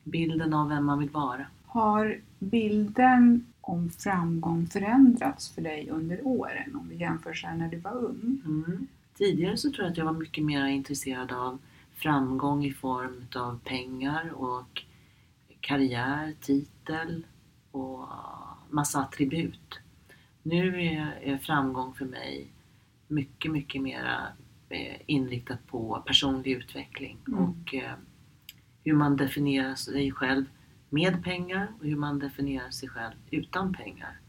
Bilden 0.05 0.55
av 0.55 0.69
vem 0.69 0.85
man 0.85 0.99
vill 0.99 1.11
vara. 1.11 1.47
Har 1.67 2.21
bilden 2.39 3.47
om 3.61 3.91
framgång 3.91 4.67
förändrats 4.67 5.49
för 5.55 5.63
dig 5.63 5.91
under 5.91 6.27
åren? 6.27 6.77
Om 6.77 6.89
vi 6.89 6.97
jämför 6.97 7.35
så 7.35 7.49
när 7.49 7.69
du 7.69 7.79
var 7.79 7.95
ung. 7.95 8.43
Mm. 8.45 8.87
Tidigare 9.15 9.57
så 9.57 9.71
tror 9.71 9.85
jag 9.85 9.91
att 9.91 9.99
jag 9.99 10.05
var 10.05 10.13
mycket 10.13 10.45
mer 10.45 10.67
intresserad 10.67 11.33
av 11.33 11.59
framgång 12.03 12.65
i 12.65 12.73
form 12.73 13.27
av 13.37 13.59
pengar 13.65 14.31
och 14.31 14.83
karriär, 15.61 16.35
titel 16.41 17.27
och 17.71 18.09
massa 18.71 19.01
attribut. 19.01 19.81
Nu 20.43 20.83
är, 20.83 21.39
framgång 21.39 21.95
för 21.95 22.05
mig 22.05 22.53
mycket, 23.09 23.51
mycket 23.53 23.83
mer 23.83 24.33
inriktat 25.07 25.67
på 25.67 26.03
personlig 26.07 26.51
utveckling 26.53 27.19
Mm. 27.29 27.41
och 27.45 27.75
eh, 27.75 27.93
hur 28.85 28.93
man 28.95 29.17
definierar 29.17 29.75
sig 29.75 30.13
själv 30.13 30.45
med 30.89 31.25
pengar 31.25 31.69
och 31.79 31.87
hur 31.87 31.97
man 31.97 32.19
definierar 32.19 32.71
sig 32.71 32.89
själv 32.89 33.15
utan 33.31 33.73
pengar. 33.73 34.21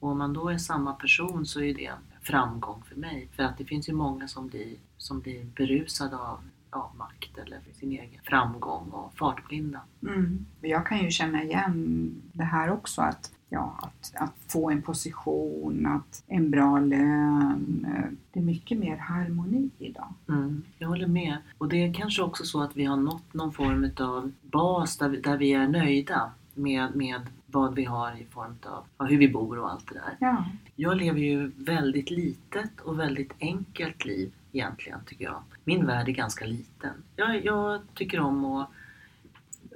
Och 0.00 0.08
om 0.08 0.18
man 0.18 0.32
då 0.32 0.48
är 0.48 0.58
samma 0.58 0.92
person 0.92 1.46
så 1.46 1.60
är 1.60 1.74
det 1.74 1.92
framgång 2.22 2.82
för 2.82 2.96
mig. 2.96 3.28
För 3.32 3.42
att 3.42 3.58
det 3.58 3.64
finns 3.64 3.88
ju 3.88 3.92
många 3.92 4.28
som 4.28 4.48
blir, 4.48 4.76
som 4.96 5.20
blir 5.20 5.44
berusade 5.44 6.16
av, 6.16 6.38
av 6.70 6.96
makt 6.96 7.38
eller 7.38 7.60
sin 7.72 7.92
egen 7.92 8.20
framgång 8.22 8.88
och 8.90 9.12
fartblinda. 9.18 9.80
Mm. 10.02 10.46
Jag 10.60 10.86
kan 10.86 10.98
ju 11.04 11.10
känna 11.10 11.42
igen 11.42 12.14
det 12.32 12.44
här 12.44 12.70
också 12.70 13.02
att, 13.02 13.32
ja, 13.48 13.78
att, 13.82 14.12
att 14.22 14.34
få 14.48 14.70
en 14.70 14.82
position, 14.82 15.86
att 15.86 16.22
en 16.26 16.50
bra 16.50 16.78
lön. 16.78 17.86
eh, 17.96 18.10
Det 18.32 18.40
är 18.40 18.44
mycket 18.44 18.78
mer 18.78 18.96
harmoni 18.96 19.70
idag. 19.78 20.14
Mm, 20.28 20.62
jag 20.78 20.88
håller 20.88 21.06
med. 21.06 21.36
Och 21.58 21.68
det 21.68 21.76
är 21.76 21.94
kanske 21.94 22.22
också 22.22 22.44
så 22.44 22.62
att 22.62 22.76
vi 22.76 22.84
har 22.84 22.96
nått 22.96 23.34
någon 23.34 23.52
form 23.52 23.90
av 24.00 24.32
bas 24.42 24.96
där 24.96 25.08
vi, 25.08 25.20
där 25.20 25.36
vi 25.36 25.52
är 25.52 25.68
nöjda 25.68 26.30
med, 26.54 26.96
med 26.96 27.20
vad 27.52 27.74
vi 27.74 27.84
har 27.84 28.12
i 28.12 28.24
form 28.24 28.56
av 28.98 29.06
hur 29.06 29.18
vi 29.18 29.28
bor 29.28 29.58
och 29.58 29.70
allt 29.70 29.88
det 29.88 29.94
där. 29.94 30.16
Ja. 30.20 30.44
Jag 30.76 30.96
lever 30.96 31.20
ju 31.20 31.52
väldigt 31.56 32.10
litet 32.10 32.80
och 32.80 32.98
väldigt 32.98 33.32
enkelt 33.40 34.04
liv 34.04 34.32
egentligen 34.52 35.00
tycker 35.06 35.24
jag. 35.24 35.42
Min 35.64 35.86
värld 35.86 36.08
är 36.08 36.12
ganska 36.12 36.44
liten. 36.44 36.92
Jag, 37.16 37.44
jag 37.44 37.80
tycker 37.94 38.20
om 38.20 38.44
att... 38.44 38.70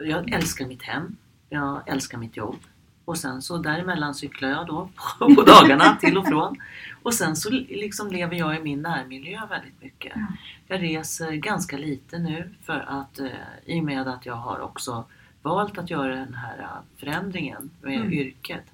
Jag 0.00 0.32
älskar 0.32 0.66
mitt 0.66 0.82
hem. 0.82 1.16
Jag 1.48 1.88
älskar 1.88 2.18
mitt 2.18 2.36
jobb. 2.36 2.58
Och 3.04 3.18
sen 3.18 3.42
så 3.42 3.58
däremellan 3.58 4.14
cyklar 4.14 4.48
jag 4.48 4.66
då 4.66 4.88
på 5.18 5.42
dagarna 5.46 5.96
till 5.96 6.18
och 6.18 6.26
från. 6.26 6.56
Och 7.02 7.14
sen 7.14 7.36
så 7.36 7.50
liksom 7.50 8.08
lever 8.08 8.36
jag 8.36 8.56
i 8.56 8.62
min 8.62 8.82
närmiljö 8.82 9.40
väldigt 9.50 9.82
mycket. 9.82 10.12
Ja. 10.14 10.26
Jag 10.66 10.82
reser 10.82 11.32
ganska 11.32 11.76
lite 11.76 12.18
nu 12.18 12.54
för 12.62 12.84
att 12.88 13.18
eh, 13.18 13.26
i 13.64 13.80
och 13.80 13.84
med 13.84 14.08
att 14.08 14.26
jag 14.26 14.34
har 14.34 14.60
också 14.60 15.04
valt 15.44 15.78
att 15.78 15.90
göra 15.90 16.14
den 16.16 16.34
här 16.34 16.58
eh, 16.58 16.98
förändringen 17.00 17.70
med 17.82 17.96
Mm. 18.00 18.12
yrket 18.12 18.64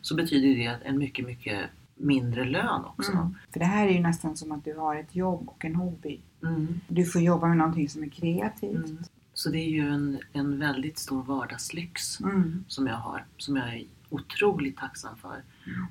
så 0.00 0.14
betyder 0.14 0.48
det 0.64 0.78
en 0.88 0.98
mycket, 0.98 1.26
mycket 1.26 1.70
mindre 1.96 2.44
lön 2.44 2.84
också. 2.84 3.12
Mm. 3.12 3.34
För 3.52 3.58
det 3.60 3.66
här 3.66 3.86
är 3.86 3.92
ju 3.92 4.00
nästan 4.00 4.36
som 4.36 4.52
att 4.52 4.64
du 4.64 4.76
har 4.76 4.96
ett 4.96 5.16
jobb 5.16 5.48
och 5.48 5.64
en 5.64 5.74
hobby. 5.74 6.20
Mm. 6.42 6.80
Du 6.88 7.04
får 7.04 7.20
jobba 7.22 7.46
med 7.48 7.56
någonting 7.56 7.88
som 7.88 8.02
är 8.02 8.08
kreativt. 8.08 8.86
Mm. 8.90 8.98
Så 9.34 9.50
det 9.50 9.58
är 9.58 9.68
ju 9.70 9.88
en, 9.88 10.18
en 10.32 10.58
väldigt 10.58 10.98
stor 10.98 11.22
vardagslyx 11.22 12.20
Mm. 12.20 12.64
som 12.68 12.86
jag 12.86 12.94
har, 12.96 13.24
som 13.36 13.56
jag 13.56 13.74
är 13.74 13.84
otroligt 14.10 14.76
tacksam 14.76 15.16
för. 15.16 15.42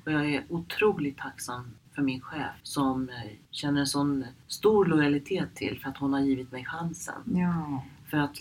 Och 0.04 0.12
jag 0.12 0.30
är 0.34 0.42
otroligt 0.48 1.18
tacksam 1.18 1.64
för 1.94 2.02
min 2.02 2.20
chef 2.20 2.54
som 2.62 3.08
eh, 3.08 3.30
känner 3.50 3.80
en 3.80 3.86
sån 3.86 4.24
stor 4.46 4.86
lojalitet 4.86 5.54
till 5.54 5.80
för 5.82 5.90
att 5.90 5.96
hon 5.98 6.12
har 6.12 6.20
givit 6.20 6.52
mig 6.52 6.64
chansen. 6.64 7.22
Ja. 7.34 7.84
För 8.10 8.16
att 8.16 8.36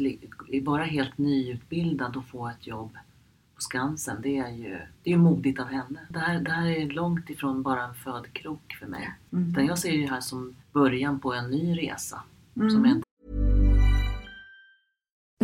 vara 0.64 0.84
helt 0.84 1.18
nyutbildad 1.18 2.18
och 2.18 2.26
få 2.26 2.48
ett 2.48 2.68
jobb 2.68 2.98
på 3.56 3.62
Skansen, 3.62 4.22
det 4.22 4.38
är 4.38 4.52
ju 4.52 4.80
det 5.04 5.14
är 5.14 5.18
modigt 5.18 5.60
av 5.60 5.68
henne. 5.68 6.00
Det 6.10 6.20
här, 6.20 6.40
det 6.40 6.52
här 6.52 6.68
är 6.68 6.90
långt 6.90 7.30
ifrån 7.30 7.64
bara 7.64 7.84
en 7.84 7.96
födkrok 7.96 8.74
för 8.80 8.88
mig. 8.88 9.14
Mm. 9.34 9.50
Utan 9.50 9.66
jag 9.66 9.80
ser 9.80 9.98
det 9.98 10.10
här 10.10 10.22
som 10.22 10.56
början 10.74 11.20
på 11.20 11.34
en 11.34 11.50
ny 11.50 11.78
resa. 11.78 12.22
Mm. 12.56 12.70
Som 12.70 12.86
är 12.86 12.90
en 12.90 13.04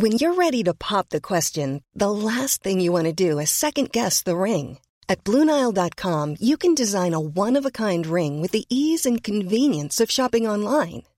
When 0.02 0.12
you're 0.12 0.36
ready 0.36 0.64
to 0.64 0.74
pop 0.74 1.10
the 1.10 1.22
question, 1.22 1.82
the 2.00 2.10
last 2.10 2.64
thing 2.64 2.82
you 2.82 2.92
want 2.92 3.18
to 3.18 3.30
do 3.30 3.40
is 3.40 3.50
second 3.50 3.92
guess 3.92 4.24
the 4.24 4.36
ring. 4.36 4.78
At 5.08 5.24
Bluenile.com, 5.24 6.36
you 6.40 6.58
can 6.58 6.76
design 6.76 7.14
a 7.14 7.20
one 7.20 7.56
of 7.56 7.66
a 7.66 7.72
kind 7.72 8.06
ring 8.06 8.42
with 8.42 8.52
the 8.52 8.66
ease 8.70 9.06
and 9.06 9.24
convenience 9.24 10.04
of 10.04 10.12
shopping 10.12 10.48
online. 10.48 11.04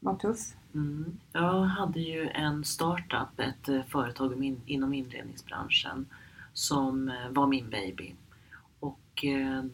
var 0.00 0.16
tuff? 0.16 0.54
Mm. 0.74 1.18
Jag 1.32 1.62
hade 1.62 2.00
ju 2.00 2.28
en 2.28 2.64
startup, 2.64 3.40
ett 3.40 3.68
eh, 3.68 3.82
företag 3.84 4.58
inom 4.66 4.94
inredningsbranschen 4.94 6.06
som 6.52 7.08
eh, 7.08 7.28
var 7.30 7.46
min 7.46 7.70
baby. 7.70 8.14
Och 8.80 9.24
eh, 9.24 9.64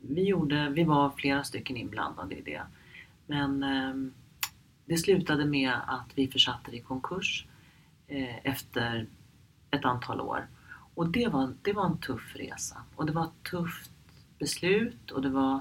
vi, 0.00 0.22
gjorde, 0.22 0.68
vi 0.68 0.84
var 0.84 1.10
flera 1.10 1.44
stycken 1.44 1.76
inblandade 1.76 2.34
i 2.34 2.42
det. 2.42 2.62
Men 3.26 3.64
det 4.84 4.96
slutade 4.96 5.44
med 5.44 5.72
att 5.86 6.06
vi 6.14 6.28
försatte 6.28 6.70
det 6.70 6.76
i 6.76 6.80
konkurs 6.80 7.46
efter 8.42 9.06
ett 9.70 9.84
antal 9.84 10.20
år. 10.20 10.48
Och 10.94 11.08
det 11.08 11.28
var, 11.28 11.54
det 11.62 11.72
var 11.72 11.86
en 11.86 11.98
tuff 11.98 12.36
resa. 12.36 12.82
Och 12.96 13.06
det 13.06 13.12
var 13.12 13.24
ett 13.24 13.50
tufft 13.50 13.90
beslut 14.38 15.10
och 15.10 15.22
det 15.22 15.28
var, 15.28 15.60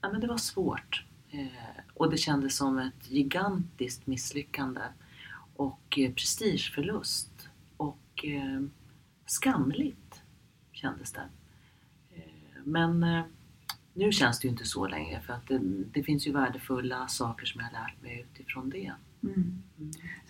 ja, 0.00 0.12
men 0.12 0.20
det 0.20 0.26
var 0.26 0.36
svårt. 0.36 1.04
Eh, 1.30 1.81
och 1.94 2.10
det 2.10 2.16
kändes 2.16 2.56
som 2.56 2.78
ett 2.78 3.10
gigantiskt 3.10 4.06
misslyckande 4.06 4.80
och 5.56 5.98
eh, 5.98 6.12
prestigeförlust 6.12 7.48
och 7.76 8.24
eh, 8.24 8.62
skamligt 9.26 10.22
kändes 10.72 11.12
det. 11.12 11.28
Eh, 12.14 12.62
men 12.64 13.24
nu 13.94 14.12
känns 14.12 14.40
det 14.40 14.46
ju 14.46 14.50
inte 14.50 14.64
så 14.64 14.86
längre 14.86 15.20
för 15.20 15.32
att 15.32 15.48
det, 15.48 15.58
det 15.92 16.02
finns 16.02 16.26
ju 16.26 16.32
värdefulla 16.32 17.08
saker 17.08 17.46
som 17.46 17.60
jag 17.60 17.66
har 17.68 17.86
lärt 17.86 18.02
mig 18.02 18.26
utifrån 18.30 18.70
det. 18.70 18.92
Mm. 19.22 19.62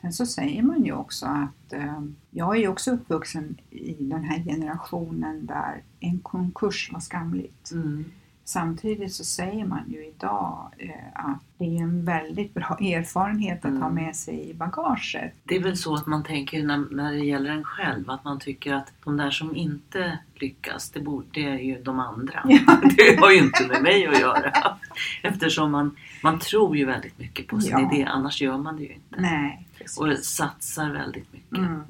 Sen 0.00 0.12
så 0.12 0.26
säger 0.26 0.62
man 0.62 0.84
ju 0.84 0.92
också 0.92 1.26
att 1.26 1.72
eh, 1.72 2.02
jag 2.30 2.56
är 2.56 2.60
ju 2.60 2.68
också 2.68 2.90
uppvuxen 2.90 3.56
i 3.70 3.96
den 4.00 4.24
här 4.24 4.44
generationen 4.44 5.46
där 5.46 5.82
en 6.00 6.18
konkurs 6.18 6.90
var 6.92 7.00
skamligt. 7.00 7.72
Mm. 7.72 8.04
Samtidigt 8.52 9.12
så 9.14 9.24
säger 9.24 9.64
man 9.66 9.80
ju 9.88 10.06
idag 10.06 10.74
eh, 10.78 10.90
att 11.14 11.38
det 11.58 11.64
är 11.64 11.82
en 11.82 12.04
väldigt 12.04 12.54
bra 12.54 12.76
erfarenhet 12.80 13.64
att 13.64 13.70
ha 13.78 13.86
Mm. 13.90 14.04
med 14.04 14.16
sig 14.16 14.50
i 14.50 14.54
bagaget. 14.54 15.32
Det 15.44 15.56
är 15.56 15.62
väl 15.62 15.76
så 15.76 15.94
att 15.94 16.06
man 16.06 16.24
tänker 16.24 16.62
när, 16.62 16.78
när 16.90 17.12
det 17.12 17.18
gäller 17.24 17.50
en 17.50 17.64
själv 17.64 18.10
att 18.10 18.24
man 18.24 18.38
tycker 18.40 18.74
att 18.74 18.92
de 19.04 19.16
där 19.16 19.30
som 19.30 19.56
inte 19.56 20.18
lyckas, 20.34 20.90
det, 20.90 21.00
borde, 21.00 21.26
det 21.32 21.44
är 21.44 21.58
ju 21.58 21.82
de 21.82 22.00
andra. 22.00 22.44
Ja. 22.48 22.58
Det 22.96 23.20
har 23.20 23.30
ju 23.30 23.38
inte 23.38 23.66
med 23.66 23.82
mig 23.82 24.06
att 24.06 24.20
göra. 24.20 24.52
Eftersom 25.22 25.70
man, 25.70 25.96
man 26.22 26.38
tror 26.38 26.76
ju 26.76 26.84
väldigt 26.84 27.18
mycket 27.18 27.46
på 27.46 27.60
sin 27.60 27.70
Ja. 27.78 27.92
idé, 27.92 28.04
annars 28.04 28.42
gör 28.42 28.58
man 28.58 28.76
det 28.76 28.82
ju 28.82 28.92
inte. 28.92 29.20
Nej, 29.20 29.66
precis. 29.78 29.98
Och 29.98 30.18
satsar 30.18 30.90
väldigt 30.90 31.32
mycket. 31.32 31.58
Mm. 31.58 31.82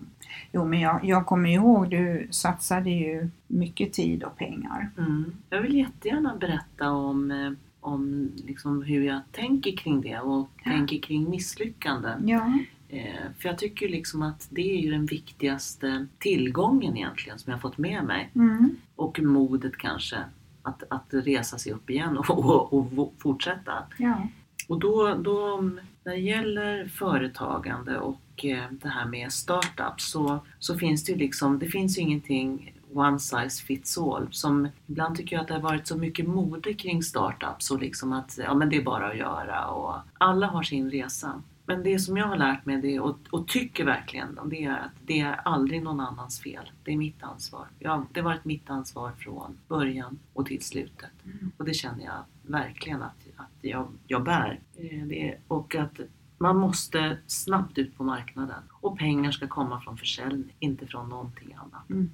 Jo, 0.52 0.64
men 0.64 0.80
jag, 0.80 1.04
jag 1.04 1.26
kommer 1.26 1.50
ihåg, 1.50 1.90
du 1.90 2.28
satsade 2.30 2.90
ju 2.90 3.28
mycket 3.46 3.92
tid 3.92 4.22
och 4.22 4.36
pengar. 4.36 4.90
Mm. 4.98 5.32
Jag 5.50 5.60
vill 5.60 5.74
jättegärna 5.74 6.36
berätta 6.36 6.90
om, 6.90 7.30
eh, 7.30 7.52
om 7.80 8.30
liksom 8.46 8.82
hur 8.82 9.02
jag 9.04 9.20
tänker 9.32 9.76
kring 9.76 10.00
det 10.00 10.18
och 10.18 10.48
tänker 10.64 10.98
kring 10.98 11.30
misslyckanden. 11.30 12.28
Ja, 12.28 12.58
Eh, 12.92 13.30
För 13.38 13.48
jag 13.48 13.58
tycker 13.58 13.88
liksom 13.88 14.22
att 14.22 14.48
det 14.50 14.78
är 14.78 14.80
ju 14.80 14.90
den 14.90 15.06
viktigaste 15.06 16.06
tillgången 16.18 16.96
egentligen 16.96 17.38
som 17.38 17.50
jag 17.50 17.60
fått 17.60 17.78
med 17.78 18.04
mig. 18.04 18.30
mm. 18.34 18.76
Och 18.96 19.20
modet 19.22 19.76
kanske 19.76 20.16
att, 20.62 20.82
att 20.88 21.06
resa 21.10 21.58
sig 21.58 21.72
upp 21.72 21.90
igen 21.90 22.18
och, 22.18 22.30
och, 22.30 22.98
och 22.98 23.14
fortsätta. 23.18 23.72
ja. 23.98 24.28
Och 24.68 24.78
då, 24.80 25.14
då 25.14 25.70
när 26.04 26.12
det 26.12 26.20
gäller 26.20 26.86
företagande 26.86 27.98
och 27.98 28.44
eh, 28.44 28.64
det 28.70 28.88
här 28.88 29.06
med 29.06 29.32
startups 29.32 30.10
så, 30.10 30.46
så 30.58 30.78
finns 30.78 31.04
det 31.04 31.12
ju 31.12 31.18
liksom, 31.18 31.58
det 31.58 31.66
finns 31.66 31.98
ju 31.98 32.02
ingenting 32.02 32.74
one 32.92 33.18
size 33.18 33.62
fits 33.62 33.98
all. 33.98 34.28
Som, 34.30 34.68
ibland 34.86 35.16
tycker 35.16 35.36
jag 35.36 35.40
att 35.42 35.48
det 35.48 35.54
har 35.54 35.60
varit 35.60 35.86
så 35.86 35.96
mycket 35.96 36.28
mode 36.28 36.74
kring 36.74 37.02
startups 37.02 37.70
och 37.70 37.80
liksom 37.80 38.12
att 38.12 38.38
ja, 38.38 38.54
men 38.54 38.68
det 38.68 38.76
är 38.76 38.82
bara 38.82 39.08
att 39.08 39.18
göra 39.18 39.66
och 39.66 39.94
alla 40.18 40.46
har 40.46 40.62
sin 40.62 40.90
resa. 40.90 41.42
Men 41.66 41.82
det 41.82 41.98
som 41.98 42.16
jag 42.16 42.26
har 42.26 42.36
lärt 42.36 42.64
mig 42.64 42.76
det, 42.76 43.00
och, 43.00 43.18
och 43.30 43.48
tycker 43.48 43.84
verkligen 43.84 44.38
det 44.44 44.64
är 44.64 44.70
att 44.70 44.92
det 45.06 45.20
är 45.20 45.40
aldrig 45.44 45.82
någon 45.82 46.00
annans 46.00 46.40
fel. 46.40 46.70
Det 46.84 46.92
är 46.92 46.96
mitt 46.96 47.22
ansvar. 47.22 47.66
Ja, 47.78 48.06
det 48.12 48.20
har 48.20 48.24
varit 48.24 48.44
mitt 48.44 48.70
ansvar 48.70 49.12
från 49.18 49.58
början 49.68 50.18
och 50.32 50.46
till 50.46 50.64
slutet. 50.64 51.10
Och 51.56 51.64
det 51.64 51.74
känner 51.74 52.04
jag 52.04 52.24
verkligen 52.42 53.02
att 53.02 53.26
jag, 53.62 53.88
jag 54.06 54.24
bär. 54.24 54.60
Eh, 54.76 55.06
Det, 55.06 55.38
och 55.48 55.74
att 55.74 56.00
man 56.38 56.56
måste 56.56 57.18
snabbt 57.26 57.78
ut 57.78 57.96
på 57.96 58.04
marknaden. 58.04 58.62
Och 58.80 58.98
pengar 58.98 59.30
ska 59.30 59.48
komma 59.48 59.80
från 59.80 59.98
försäljning, 59.98 60.54
inte 60.58 60.86
från 60.86 61.08
någonting 61.08 61.54
annat. 61.54 61.90
Mm. 61.90 62.10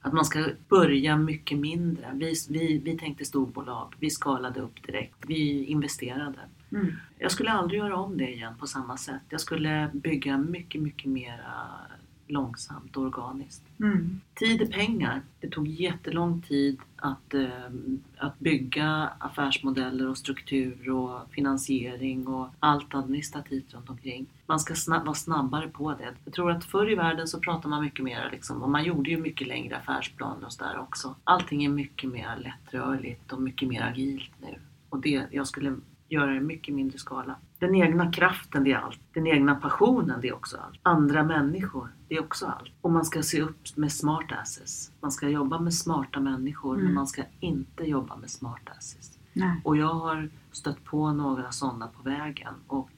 Att 0.00 0.12
man 0.12 0.24
ska 0.24 0.46
börja 0.68 1.16
mycket 1.16 1.58
mindre. 1.58 2.10
Vi, 2.14 2.34
vi, 2.50 2.78
vi 2.78 2.98
tänkte 2.98 3.24
storbolag, 3.24 3.94
vi 3.98 4.10
skalade 4.10 4.60
upp 4.60 4.82
direkt, 4.86 5.16
vi 5.26 5.64
investerade. 5.64 6.38
Mm. 6.72 6.92
Jag 7.18 7.30
skulle 7.30 7.50
aldrig 7.50 7.78
göra 7.80 7.96
om 7.96 8.16
det 8.18 8.34
igen 8.34 8.54
på 8.60 8.66
samma 8.66 8.96
sätt. 8.96 9.22
Jag 9.28 9.40
skulle 9.40 9.90
bygga 9.92 10.38
mycket, 10.38 10.82
mycket 10.82 11.10
mer 11.10 11.46
långsamt 12.26 12.96
och 12.96 13.02
organiskt. 13.02 13.62
Mm. 13.80 14.20
Tid 14.34 14.62
är 14.62 14.66
pengar. 14.66 15.22
Det 15.40 15.48
tog 15.48 15.68
jättelång 15.68 16.42
tid 16.42 16.78
att, 16.96 17.34
eh, 17.34 17.48
att 18.16 18.38
bygga 18.38 19.10
affärsmodeller 19.18 20.08
och 20.08 20.18
struktur 20.18 20.90
och 20.90 21.20
finansiering 21.30 22.26
och 22.26 22.48
allt 22.58 22.94
administrativt 22.94 23.74
runt 23.74 23.90
omkring. 23.90 24.26
Man 24.46 24.60
ska 24.60 24.74
snabb, 24.74 25.04
vara 25.04 25.14
snabbare 25.14 25.68
på 25.68 25.94
det. 25.94 26.14
Jag 26.24 26.34
tror 26.34 26.50
att 26.50 26.64
förr 26.64 26.92
i 26.92 26.94
världen 26.94 27.28
så 27.28 27.40
pratade 27.40 27.68
man 27.68 27.82
mycket 27.82 28.04
mer 28.04 28.28
liksom, 28.32 28.62
och 28.62 28.70
man 28.70 28.84
gjorde 28.84 29.10
ju 29.10 29.16
mycket 29.16 29.46
längre 29.46 29.76
affärsplaner 29.76 30.46
och 30.46 30.52
sådär 30.52 30.78
också. 30.78 31.14
Allting 31.24 31.64
är 31.64 31.68
mycket 31.68 32.10
mer 32.10 32.36
lättrörligt 32.36 33.32
och 33.32 33.42
mycket 33.42 33.68
mer 33.68 33.82
agilt 33.82 34.30
nu. 34.40 34.58
Och 34.88 35.00
det, 35.00 35.26
jag 35.30 35.46
skulle 35.46 35.76
göra 36.14 36.30
det 36.30 36.36
i 36.36 36.40
mycket 36.40 36.74
mindre 36.74 36.98
skala. 36.98 37.36
Den 37.58 37.74
egna 37.74 38.12
kraften, 38.12 38.64
det 38.64 38.72
är 38.72 38.76
allt. 38.78 39.00
Den 39.14 39.26
egna 39.26 39.54
passionen, 39.54 40.20
det 40.20 40.28
är 40.28 40.34
också 40.34 40.56
allt. 40.56 40.80
Andra 40.82 41.22
människor, 41.24 41.88
det 42.08 42.14
är 42.14 42.20
också 42.20 42.46
allt. 42.46 42.72
Och 42.80 42.90
man 42.92 43.04
ska 43.04 43.22
se 43.22 43.40
upp 43.42 43.76
med 43.76 43.92
smart 43.92 44.32
asses. 44.42 44.92
Man 45.00 45.12
ska 45.12 45.28
jobba 45.28 45.58
med 45.60 45.74
smarta 45.74 46.20
människor, 46.20 46.76
men 46.76 46.94
man 46.94 47.06
ska 47.06 47.22
inte 47.40 47.84
jobba 47.84 48.16
med 48.16 48.30
smart 48.30 48.62
asses. 48.78 49.18
Nej. 49.32 49.60
Och 49.64 49.76
jag 49.76 49.94
har 49.94 50.28
stött 50.52 50.84
på 50.84 51.12
några 51.12 51.50
sådana 51.52 51.86
på 51.86 52.02
vägen. 52.02 52.54
Och 52.66 52.90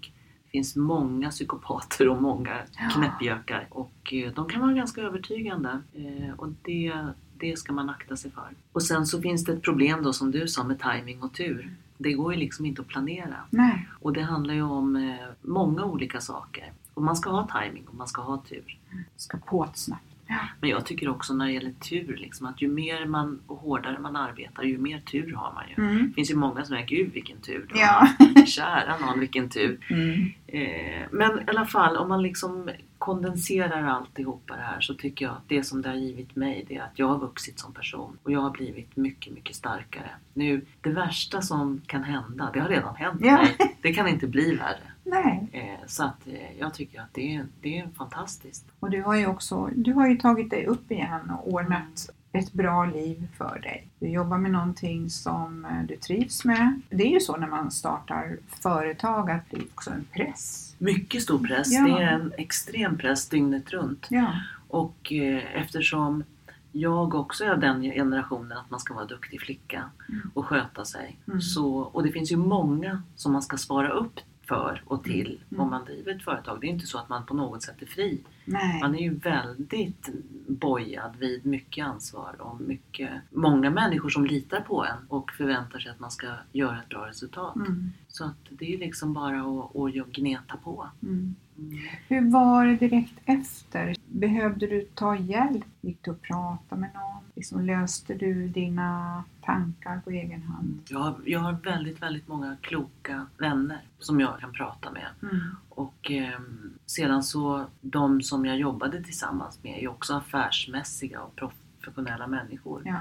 det 0.44 0.50
finns 0.50 0.76
många 0.76 1.30
psykopater 1.30 2.08
och 2.08 2.22
många 2.22 2.56
knäppjökar. 2.94 3.66
Och 3.70 4.12
eh, 4.14 4.32
de 4.32 4.48
kan 4.48 4.60
vara 4.62 4.72
ganska 4.72 5.00
övertygande. 5.00 5.82
Eh, 5.94 6.34
Och 6.36 6.48
det, 6.62 6.94
det 7.38 7.58
ska 7.58 7.72
man 7.72 7.90
akta 7.90 8.16
sig 8.16 8.30
för. 8.30 8.48
Och 8.72 8.82
sen 8.82 9.06
så 9.06 9.20
finns 9.22 9.44
det 9.44 9.52
ett 9.52 9.62
problem 9.62 10.02
då 10.02 10.12
som 10.12 10.30
du 10.30 10.48
sa 10.48 10.64
med 10.64 10.78
timing 10.80 11.22
och 11.22 11.34
tur. 11.34 11.70
Det 11.98 12.12
går 12.12 12.32
ju 12.34 12.38
liksom 12.40 12.66
inte 12.66 12.82
att 12.82 12.88
planera. 12.88 13.36
Nej. 13.50 13.88
Och 14.00 14.12
det 14.12 14.22
handlar 14.22 14.54
ju 14.54 14.62
om 14.62 14.96
eh, 14.96 15.26
många 15.42 15.84
olika 15.84 16.20
saker. 16.20 16.72
Och 16.94 17.02
man 17.02 17.16
ska 17.16 17.30
ha 17.30 17.48
timing 17.62 17.84
och 17.88 17.94
man 17.94 18.06
ska 18.08 18.22
ha 18.22 18.42
tur. 18.48 18.78
Ska 19.16 19.38
på 19.38 19.64
ett 19.64 19.76
snabbt. 19.76 20.02
Ja. 20.28 20.38
Men 20.60 20.70
jag 20.70 20.86
tycker 20.86 21.08
också 21.08 21.34
när 21.34 21.46
det 21.46 21.52
gäller 21.52 21.70
tur, 21.72 22.16
liksom, 22.16 22.46
att 22.46 22.62
ju 22.62 22.68
mer 22.68 23.06
man 23.06 23.40
och 23.46 23.56
hårdare 23.56 23.98
man 23.98 24.16
arbetar, 24.16 24.62
ju 24.62 24.78
mer 24.78 25.00
tur 25.00 25.34
har 25.34 25.52
man 25.52 25.64
ju. 25.68 25.74
Mm. 25.84 26.06
Det 26.08 26.14
finns 26.14 26.30
ju 26.30 26.34
många 26.36 26.54
som 26.54 26.66
säger, 26.66 26.86
gud 26.86 27.12
vilken 27.12 27.38
tur 27.40 27.66
du 27.72 27.80
Ja. 27.80 28.08
har. 28.18 28.46
Kära 28.46 28.98
någon, 28.98 29.20
vilken 29.20 29.48
tur. 29.48 29.78
Mm. 29.90 30.32
Eh, 30.46 31.02
men 31.10 31.38
i 31.40 31.42
alla 31.46 31.66
fall, 31.66 31.96
om 31.96 32.08
man 32.08 32.22
liksom 32.22 32.70
kondenserar 33.06 33.82
alltihopa 33.82 34.56
det 34.56 34.62
här 34.62 34.80
så 34.80 34.94
tycker 34.94 35.24
jag 35.24 35.32
att 35.32 35.48
det 35.48 35.62
som 35.64 35.82
det 35.82 35.88
har 35.88 35.96
givit 35.96 36.36
mig 36.36 36.64
det 36.68 36.76
är 36.76 36.82
att 36.82 36.98
jag 36.98 37.06
har 37.08 37.18
vuxit 37.18 37.58
som 37.58 37.72
person 37.72 38.18
och 38.22 38.32
jag 38.32 38.40
har 38.40 38.50
blivit 38.50 38.96
mycket, 38.96 39.32
mycket 39.34 39.56
starkare. 39.56 40.10
Nu, 40.34 40.66
det 40.80 40.90
värsta 40.90 41.42
som 41.42 41.80
kan 41.86 42.04
hända, 42.04 42.50
det 42.52 42.60
har 42.60 42.68
redan 42.68 42.96
hänt 42.96 43.20
Ja. 43.24 43.36
mig. 43.36 43.76
Det 43.82 43.92
kan 43.92 44.08
inte 44.08 44.26
bli 44.26 44.56
värre. 44.56 44.92
Nej. 45.04 45.48
Eh, 45.52 45.86
så 45.86 46.04
att 46.04 46.26
eh, 46.26 46.58
jag 46.58 46.74
tycker 46.74 47.00
att 47.00 47.14
det 47.14 47.34
är, 47.36 47.46
det 47.60 47.78
är 47.78 47.88
fantastiskt. 47.98 48.64
Och 48.80 48.90
du 48.90 49.02
har 49.02 49.14
ju 49.14 49.26
också 49.26 49.70
du 49.76 49.92
har 49.92 50.08
ju 50.08 50.16
tagit 50.16 50.50
dig 50.50 50.66
upp 50.66 50.90
igen 50.90 51.30
och 51.30 51.52
ordnat 51.52 52.10
ett 52.38 52.52
bra 52.52 52.84
liv 52.84 53.28
för 53.38 53.58
dig. 53.62 53.88
Du 53.98 54.08
jobbar 54.08 54.38
med 54.38 54.50
någonting 54.50 55.10
som 55.10 55.64
eh, 55.64 55.82
du 55.88 55.96
trivs 55.96 56.44
med. 56.44 56.80
Det 56.90 57.02
är 57.02 57.10
ju 57.10 57.20
så 57.20 57.36
när 57.36 57.46
man 57.46 57.70
startar 57.70 58.36
företag 58.46 59.30
att 59.30 59.50
det 59.50 59.56
är 59.56 59.64
också 59.74 59.90
en 59.90 60.04
press. 60.12 60.74
Mycket 60.78 61.22
stor 61.22 61.38
press. 61.38 61.72
Ja. 61.72 61.84
Det 61.84 62.02
är 62.02 62.12
en 62.12 62.32
extrem 62.38 62.98
press 62.98 63.28
dygnet 63.28 63.70
runt. 63.70 64.06
Ja. 64.10 64.32
Och 64.68 65.12
eh, 65.12 65.56
eftersom 65.56 66.24
jag 66.72 67.14
också 67.14 67.44
är 67.44 67.50
av 67.50 67.60
den 67.60 67.82
generationen 67.82 68.58
att 68.58 68.70
man 68.70 68.80
ska 68.80 68.94
vara 68.94 69.04
duktig 69.04 69.40
flicka 69.40 69.90
och 70.34 70.46
sköta 70.46 70.84
sig. 70.84 71.18
Mm. 71.28 71.40
Så, 71.40 71.78
och 71.78 72.02
det 72.02 72.12
finns 72.12 72.32
ju 72.32 72.36
många 72.36 73.02
som 73.16 73.32
man 73.32 73.42
ska 73.42 73.56
svara 73.56 73.88
upp 73.88 74.20
för 74.48 74.82
och 74.86 75.04
till 75.04 75.40
Mm. 75.50 75.60
om 75.60 75.70
man 75.70 75.84
driver 75.84 76.14
ett 76.14 76.22
företag. 76.22 76.58
Det 76.60 76.66
är 76.66 76.68
inte 76.68 76.86
så 76.86 76.98
att 76.98 77.08
man 77.08 77.26
på 77.26 77.34
något 77.34 77.62
sätt 77.62 77.82
är 77.82 77.86
fri. 77.86 78.20
Nej. 78.44 78.80
Man 78.80 78.94
är 78.94 78.98
ju 78.98 79.14
väldigt 79.14 80.08
bojad 80.48 81.16
vid 81.18 81.46
mycket 81.46 81.86
ansvar 81.86 82.36
och 82.38 82.60
mycket, 82.60 83.10
många 83.30 83.70
människor 83.70 84.08
som 84.08 84.26
litar 84.26 84.60
på 84.60 84.84
en 84.84 84.98
och 85.08 85.30
förväntar 85.32 85.78
sig 85.78 85.90
att 85.90 86.00
man 86.00 86.10
ska 86.10 86.26
göra 86.52 86.78
ett 86.82 86.88
bra 86.88 87.06
resultat. 87.06 87.56
Mm. 87.56 87.92
Så 88.08 88.24
att 88.24 88.36
det 88.50 88.74
är 88.74 88.78
liksom 88.78 89.12
bara 89.12 89.40
att, 89.40 89.76
att 89.76 90.12
gneta 90.12 90.56
på. 90.56 90.88
Mm. 91.02 91.34
Mm. 91.58 91.78
Hur 92.08 92.30
var 92.30 92.66
det 92.66 92.76
direkt 92.76 93.14
efter? 93.24 93.96
Behövde 94.06 94.66
du 94.66 94.80
ta 94.94 95.16
hjälp? 95.16 95.64
Gick 95.80 95.98
du 96.04 96.10
och 96.10 96.22
pratade 96.22 96.80
med 96.80 96.90
någon? 96.94 97.22
Liksom 97.36 97.60
löste 97.64 98.14
du 98.14 98.48
dina 98.48 99.24
tankar 99.42 100.00
på 100.04 100.10
egen 100.10 100.42
hand? 100.42 100.80
Jag, 100.88 100.98
har, 100.98 101.14
jag 101.24 101.40
har 101.40 101.52
väldigt, 101.52 102.02
väldigt 102.02 102.28
många 102.28 102.56
kloka 102.60 103.26
vänner 103.38 103.80
som 103.98 104.20
jag 104.20 104.38
kan 104.40 104.52
prata 104.52 104.90
med. 104.92 105.06
Mm. 105.22 105.40
Och 105.68 106.10
ehm, 106.10 106.74
sedan 106.86 107.22
så, 107.22 107.66
de 107.80 108.22
som 108.22 108.46
jag 108.46 108.58
jobbade 108.58 109.02
tillsammans 109.02 109.58
med 109.62 109.82
är 109.82 109.88
också 109.88 110.14
affärsmässiga 110.14 111.20
och 111.20 111.36
professionella 111.80 112.26
människor. 112.26 112.82
Ja, 112.84 112.98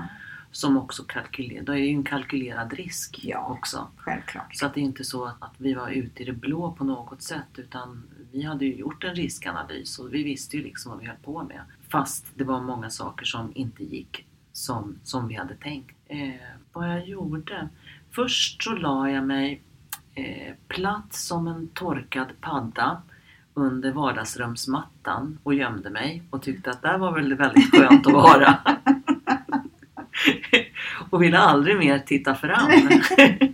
Som 0.52 0.78
också 0.78 1.04
kalkylerar, 1.04 1.64
det 1.64 1.72
är 1.72 1.76
ju 1.78 1.90
en 1.90 2.04
kalkylerad 2.04 2.74
risk 2.74 3.20
Ja. 3.24 3.48
också. 3.60 3.88
självklart. 3.98 4.56
Så 4.56 4.66
att 4.66 4.74
det 4.74 4.80
är 4.80 4.84
inte 4.86 5.04
så 5.04 5.26
att, 5.26 5.36
att 5.44 5.54
vi 5.58 5.74
var 5.74 5.90
ute 5.90 6.24
i 6.24 6.26
det 6.26 6.34
blå 6.34 6.72
på 6.72 6.84
något 6.84 7.22
sätt 7.22 7.48
utan 7.56 8.04
vi 8.32 8.44
hade 8.44 8.66
ju 8.66 8.76
gjort 8.76 9.04
en 9.04 9.16
riskanalys 9.16 10.00
och 10.00 10.14
vi 10.14 10.24
visste 10.24 10.58
ju 10.58 10.64
liksom 10.64 10.92
vad 10.92 11.00
vi 11.02 11.08
höll 11.08 11.18
på 11.24 11.44
med. 11.44 11.62
Fast 11.96 12.26
det 12.36 12.44
var 12.44 12.62
många 12.62 12.90
saker 12.90 13.26
som 13.26 13.52
inte 13.56 13.84
gick 13.84 14.26
som, 14.52 15.00
som 15.04 15.28
vi 15.28 15.36
hade 15.36 15.56
tänkt. 15.56 15.96
Eh, 16.08 16.30
vad 16.74 16.90
jag 16.90 17.08
gjorde? 17.08 17.70
Först 18.12 18.64
så 18.64 18.74
la 18.74 19.10
jag 19.10 19.24
mig 19.24 19.62
eh, 20.16 20.54
platt 20.68 21.14
som 21.14 21.48
en 21.48 21.68
torkad 21.68 22.28
padda 22.42 23.02
under 23.54 23.92
vardagsrumsmattan 23.92 25.40
och 25.44 25.54
gömde 25.54 25.90
mig 25.90 26.24
och 26.30 26.42
tyckte 26.42 26.70
att 26.70 26.82
där 26.82 26.98
var 26.98 27.12
väl 27.12 27.34
väldigt 27.34 27.72
skönt 27.72 28.08
att 28.08 28.14
vara. 28.14 28.58
och 31.10 31.24
ville 31.24 31.38
aldrig 31.38 31.78
mer 31.78 32.00
titta 32.00 32.36
fram. 32.36 32.70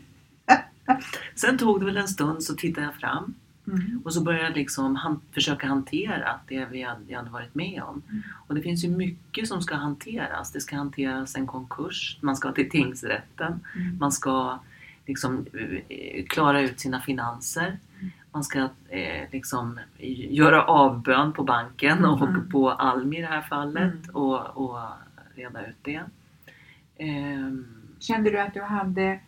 Sen 1.35 1.57
tog 1.57 1.79
det 1.79 1.85
väl 1.85 1.97
en 1.97 2.07
stund 2.07 2.43
så 2.43 2.53
tittade 2.53 2.85
jag 2.85 2.95
fram 2.95 3.33
Mm. 3.67 4.01
och 4.05 4.13
så 4.13 4.23
började 4.23 4.43
jag 4.45 4.55
liksom 4.55 4.95
han, 4.95 5.21
försöka 5.31 5.67
hantera 5.67 6.39
det 6.47 6.65
vi 6.65 6.81
hade, 6.83 7.01
jag 7.07 7.17
hade 7.17 7.29
varit 7.29 7.55
med 7.55 7.83
om. 7.83 8.01
Och 8.47 8.55
det 8.55 8.61
finns 8.61 8.83
ju 8.85 8.89
mycket 8.89 9.47
som 9.47 9.61
ska 9.61 9.75
hanteras. 9.75 10.51
Det 10.51 10.59
ska 10.61 10.75
hanteras 10.75 11.35
en 11.35 11.47
konkurs, 11.47 12.17
man 12.21 12.35
ska 12.35 12.51
till 12.51 12.69
tingsrätten, 12.69 13.59
Mm. 13.75 13.97
man 13.97 14.11
ska 14.11 14.59
liksom 15.05 15.45
eh, 15.89 16.25
klara 16.25 16.61
ut 16.61 16.79
sina 16.79 17.01
finanser. 17.01 17.77
Man 18.31 18.43
ska 18.43 18.59
eh, 18.89 19.27
liksom 19.31 19.79
göra 20.29 20.63
avbön 20.63 21.33
på 21.33 21.43
banken 21.43 22.05
och 22.05 22.27
Mm. 22.29 22.49
på 22.49 22.71
Almi 22.71 23.17
i 23.17 23.21
det 23.21 23.27
här 23.27 23.41
fallet 23.41 23.93
Mm. 24.03 24.15
och, 24.15 24.39
och 24.57 24.79
reda 25.35 25.67
ut 25.67 25.75
det. 25.81 26.01
Ehm, 26.97 27.65
Kände 27.99 28.29
du 28.31 28.39
att 28.39 28.53
du 28.53 28.61
hade 28.61 29.19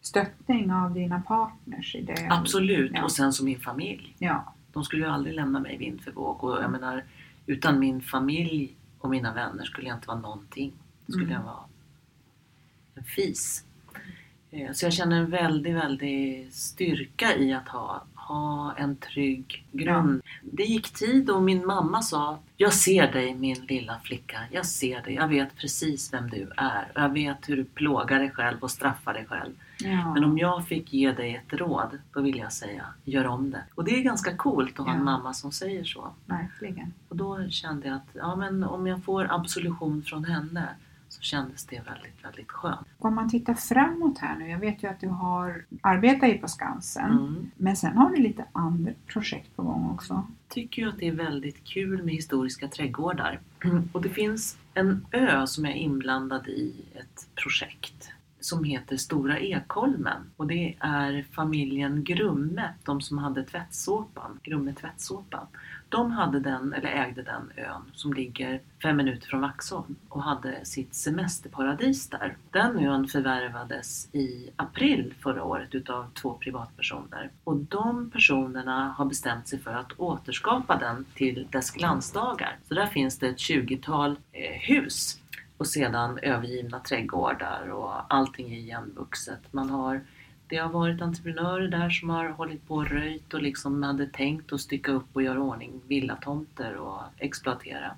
stöttning 0.00 0.72
av 0.72 0.94
dina 0.94 1.20
partners 1.20 1.94
i 1.94 2.02
det? 2.02 2.28
absolut, 2.30 2.90
Ja. 2.94 3.04
och 3.04 3.12
sen 3.12 3.32
som 3.32 3.46
min 3.46 3.60
familj. 3.60 4.14
Ja. 4.18 4.54
De 4.72 4.84
skulle 4.84 5.04
ju 5.04 5.10
aldrig 5.10 5.34
lämna 5.34 5.60
mig 5.60 5.76
vind 5.78 6.00
för 6.00 6.10
våg 6.12 6.44
och 6.44 6.62
jag 6.62 6.70
menar 6.70 7.04
utan 7.46 7.78
min 7.80 8.02
familj 8.02 8.74
och 8.98 9.10
mina 9.10 9.34
vänner 9.34 9.64
skulle 9.64 9.88
jag 9.88 9.96
inte 9.96 10.08
vara 10.08 10.18
någonting. 10.20 10.72
Då 11.06 11.12
skulle 11.12 11.26
Mm. 11.26 11.36
jag 11.36 11.42
vara 11.52 11.64
en 12.94 13.04
fis. 13.04 13.64
Eh, 14.50 14.72
Så 14.72 14.86
jag 14.86 14.92
känner 14.92 15.16
en 15.16 15.30
väldig, 15.30 15.74
väldig 15.74 16.48
styrka 16.52 17.36
i 17.36 17.52
att 17.52 17.68
ha, 17.68 18.04
ha 18.14 18.74
en 18.76 18.96
trygg 18.96 19.66
grund. 19.72 20.22
Det 20.42 20.62
gick 20.64 20.90
tid 20.90 21.30
och 21.30 21.42
min 21.42 21.66
mamma 21.66 22.02
sa 22.02 22.38
Jag 22.56 22.72
ser 22.72 23.12
dig 23.12 23.34
min 23.34 23.66
lilla 23.68 23.98
flicka. 24.00 24.38
Jag 24.52 24.66
ser 24.66 25.02
dig. 25.02 25.14
Jag 25.14 25.28
vet 25.28 25.56
precis 25.56 26.12
vem 26.12 26.30
du 26.30 26.50
är. 26.56 26.88
Jag 26.94 27.08
vet 27.12 27.48
hur 27.48 27.56
du 27.56 27.64
plågar 27.64 28.18
dig 28.18 28.30
själv 28.30 28.58
och 28.60 28.70
straffar 28.70 29.14
dig 29.14 29.26
själv. 29.26 29.52
Ja. 29.84 30.14
Men 30.14 30.24
om 30.24 30.38
jag 30.38 30.66
fick 30.66 30.92
ge 30.92 31.12
dig 31.12 31.34
ett 31.36 31.52
råd, 31.60 31.98
då 32.12 32.20
vill 32.20 32.36
jag 32.38 32.52
säga, 32.52 32.84
gör 33.04 33.26
om 33.26 33.50
det. 33.50 33.62
Och 33.74 33.84
det 33.84 33.90
är 33.98 34.02
ganska 34.02 34.36
coolt 34.36 34.80
att 34.80 34.86
ha 34.86 34.92
en 34.92 34.98
Ja. 34.98 35.04
mamma 35.04 35.34
som 35.34 35.52
säger 35.52 35.84
så. 35.84 36.08
Verkligen. 36.26 36.92
Och 37.08 37.16
då 37.16 37.48
kände 37.50 37.88
jag 37.88 37.96
att, 37.96 38.08
ja 38.12 38.36
men 38.36 38.64
om 38.64 38.86
jag 38.86 39.04
får 39.04 39.32
absolution 39.32 40.02
från 40.02 40.24
henne 40.24 40.68
så 41.10 41.20
kändes 41.22 41.66
det 41.66 41.76
väldigt, 41.76 42.24
väldigt 42.24 42.50
skönt. 42.50 42.86
Om 42.98 43.14
man 43.14 43.30
tittar 43.30 43.54
framåt 43.54 44.18
här 44.18 44.36
nu, 44.38 44.48
jag 44.50 44.58
vet 44.58 44.82
ju 44.82 44.88
att 44.88 45.00
du 45.00 45.08
har 45.08 45.64
arbetat 45.80 46.28
i 46.28 46.32
på 46.38 46.48
Skansen, 46.48 47.10
Mm. 47.12 47.50
men 47.56 47.76
sen 47.76 47.96
har 47.96 48.10
du 48.10 48.22
lite 48.22 48.44
andra 48.52 48.92
projekt 49.06 49.56
på 49.56 49.62
gång 49.62 49.90
också. 49.90 50.26
Tycker 50.48 50.82
ju 50.82 50.88
att 50.88 50.98
det 50.98 51.08
är 51.08 51.12
väldigt 51.12 51.64
kul 51.64 52.02
med 52.04 52.14
historiska 52.14 52.68
trädgårdar. 52.68 53.40
Och 53.92 54.02
det 54.02 54.08
finns 54.08 54.58
en 54.74 55.06
ö 55.12 55.46
som 55.46 55.66
är 55.66 55.72
inblandad 55.74 56.48
i 56.48 56.74
ett 56.94 57.28
projekt 57.34 58.10
som 58.40 58.64
heter 58.64 58.96
Stora 58.96 59.38
Ekholmen. 59.38 60.30
Och 60.36 60.46
det 60.46 60.76
är 60.80 61.26
familjen 61.32 62.04
Grumme, 62.04 62.74
de 62.84 63.00
som 63.00 63.18
hade 63.18 63.42
tvättsåpan, 63.42 64.40
Grumme 64.42 64.72
tvättsåpa. 64.72 65.46
De 65.88 66.10
hade 66.10 66.40
den, 66.40 66.72
eller 66.72 66.88
ägde 66.88 67.22
den 67.22 67.52
ön 67.56 67.82
som 67.94 68.12
ligger 68.12 68.60
fem 68.82 68.96
minuter 68.96 69.26
från 69.26 69.40
Vaxholm 69.40 69.96
och 70.08 70.22
hade 70.22 70.64
sitt 70.64 70.94
semesterparadis 70.94 72.08
där. 72.08 72.36
Den 72.50 72.78
ön 72.78 73.08
förvärvades 73.08 74.14
i 74.14 74.50
april 74.56 75.14
förra 75.20 75.44
året 75.44 75.74
utav 75.74 76.10
två 76.14 76.34
privatpersoner. 76.34 77.30
Och 77.44 77.56
de 77.56 78.10
personerna 78.10 78.94
har 78.98 79.04
bestämt 79.04 79.48
sig 79.48 79.58
för 79.58 79.70
att 79.70 79.92
återskapa 79.96 80.76
den 80.76 81.04
till 81.14 81.46
dess 81.50 81.70
glansdagar. 81.70 82.56
Så 82.68 82.74
där 82.74 82.86
finns 82.86 83.18
det 83.18 83.28
ett 83.28 83.36
20-tal 83.36 84.16
eh, 84.32 84.60
hus 84.60 85.20
och 85.58 85.66
sedan 85.66 86.18
övergivna 86.18 86.80
trädgårdar 86.80 87.70
och 87.70 88.14
allting 88.14 88.52
är 88.52 88.58
igenvuxet. 88.58 89.52
Man 89.52 89.70
har, 89.70 90.00
det 90.46 90.56
har 90.56 90.68
varit 90.68 91.02
entreprenörer 91.02 91.68
där 91.68 91.90
som 91.90 92.10
har 92.10 92.28
hållit 92.28 92.68
på 92.68 92.74
och 92.74 92.90
röjt 92.90 93.34
och 93.34 93.42
liksom 93.42 93.82
hade 93.82 94.06
tänkt 94.06 94.52
att 94.52 94.60
stycka 94.60 94.92
upp 94.92 95.06
och 95.12 95.22
göra 95.22 95.40
ordning 95.40 95.80
villatomter 95.86 96.76
och 96.76 97.02
exploatera. 97.18 97.96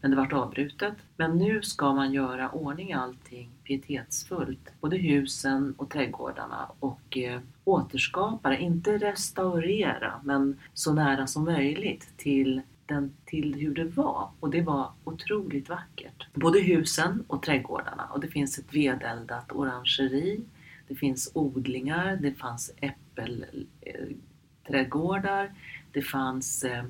Men 0.00 0.10
det 0.10 0.16
vart 0.16 0.32
avbrutet. 0.32 0.94
Men 1.16 1.38
nu 1.38 1.62
ska 1.62 1.92
man 1.92 2.12
göra 2.12 2.50
ordning 2.50 2.92
allting 2.92 3.50
pietetsfullt. 3.64 4.72
Både 4.80 4.96
husen 4.96 5.74
och 5.76 5.90
trädgårdarna 5.90 6.70
och 6.80 7.18
eh, 7.18 7.40
återskapa 7.64 8.50
det, 8.50 8.58
inte 8.58 8.98
restaurera 8.98 10.20
men 10.24 10.58
så 10.74 10.92
nära 10.92 11.26
som 11.26 11.44
möjligt 11.44 12.08
till 12.16 12.62
den 12.88 13.12
till 13.24 13.54
hur 13.54 13.74
det 13.74 13.84
var. 13.84 14.30
Och 14.40 14.50
det 14.50 14.62
var 14.62 14.92
otroligt 15.04 15.68
vackert. 15.68 16.26
Både 16.34 16.60
husen 16.60 17.24
och 17.26 17.42
trädgårdarna. 17.42 18.08
Och 18.12 18.20
det 18.20 18.28
finns 18.28 18.58
ett 18.58 18.74
vedeldat 18.74 19.52
orangeri, 19.52 20.40
det 20.88 20.94
finns 20.94 21.30
odlingar, 21.34 22.16
det 22.16 22.34
fanns 22.34 22.70
äppelträdgårdar, 22.76 25.52
det 25.92 26.02
fanns 26.02 26.64
eh, 26.64 26.84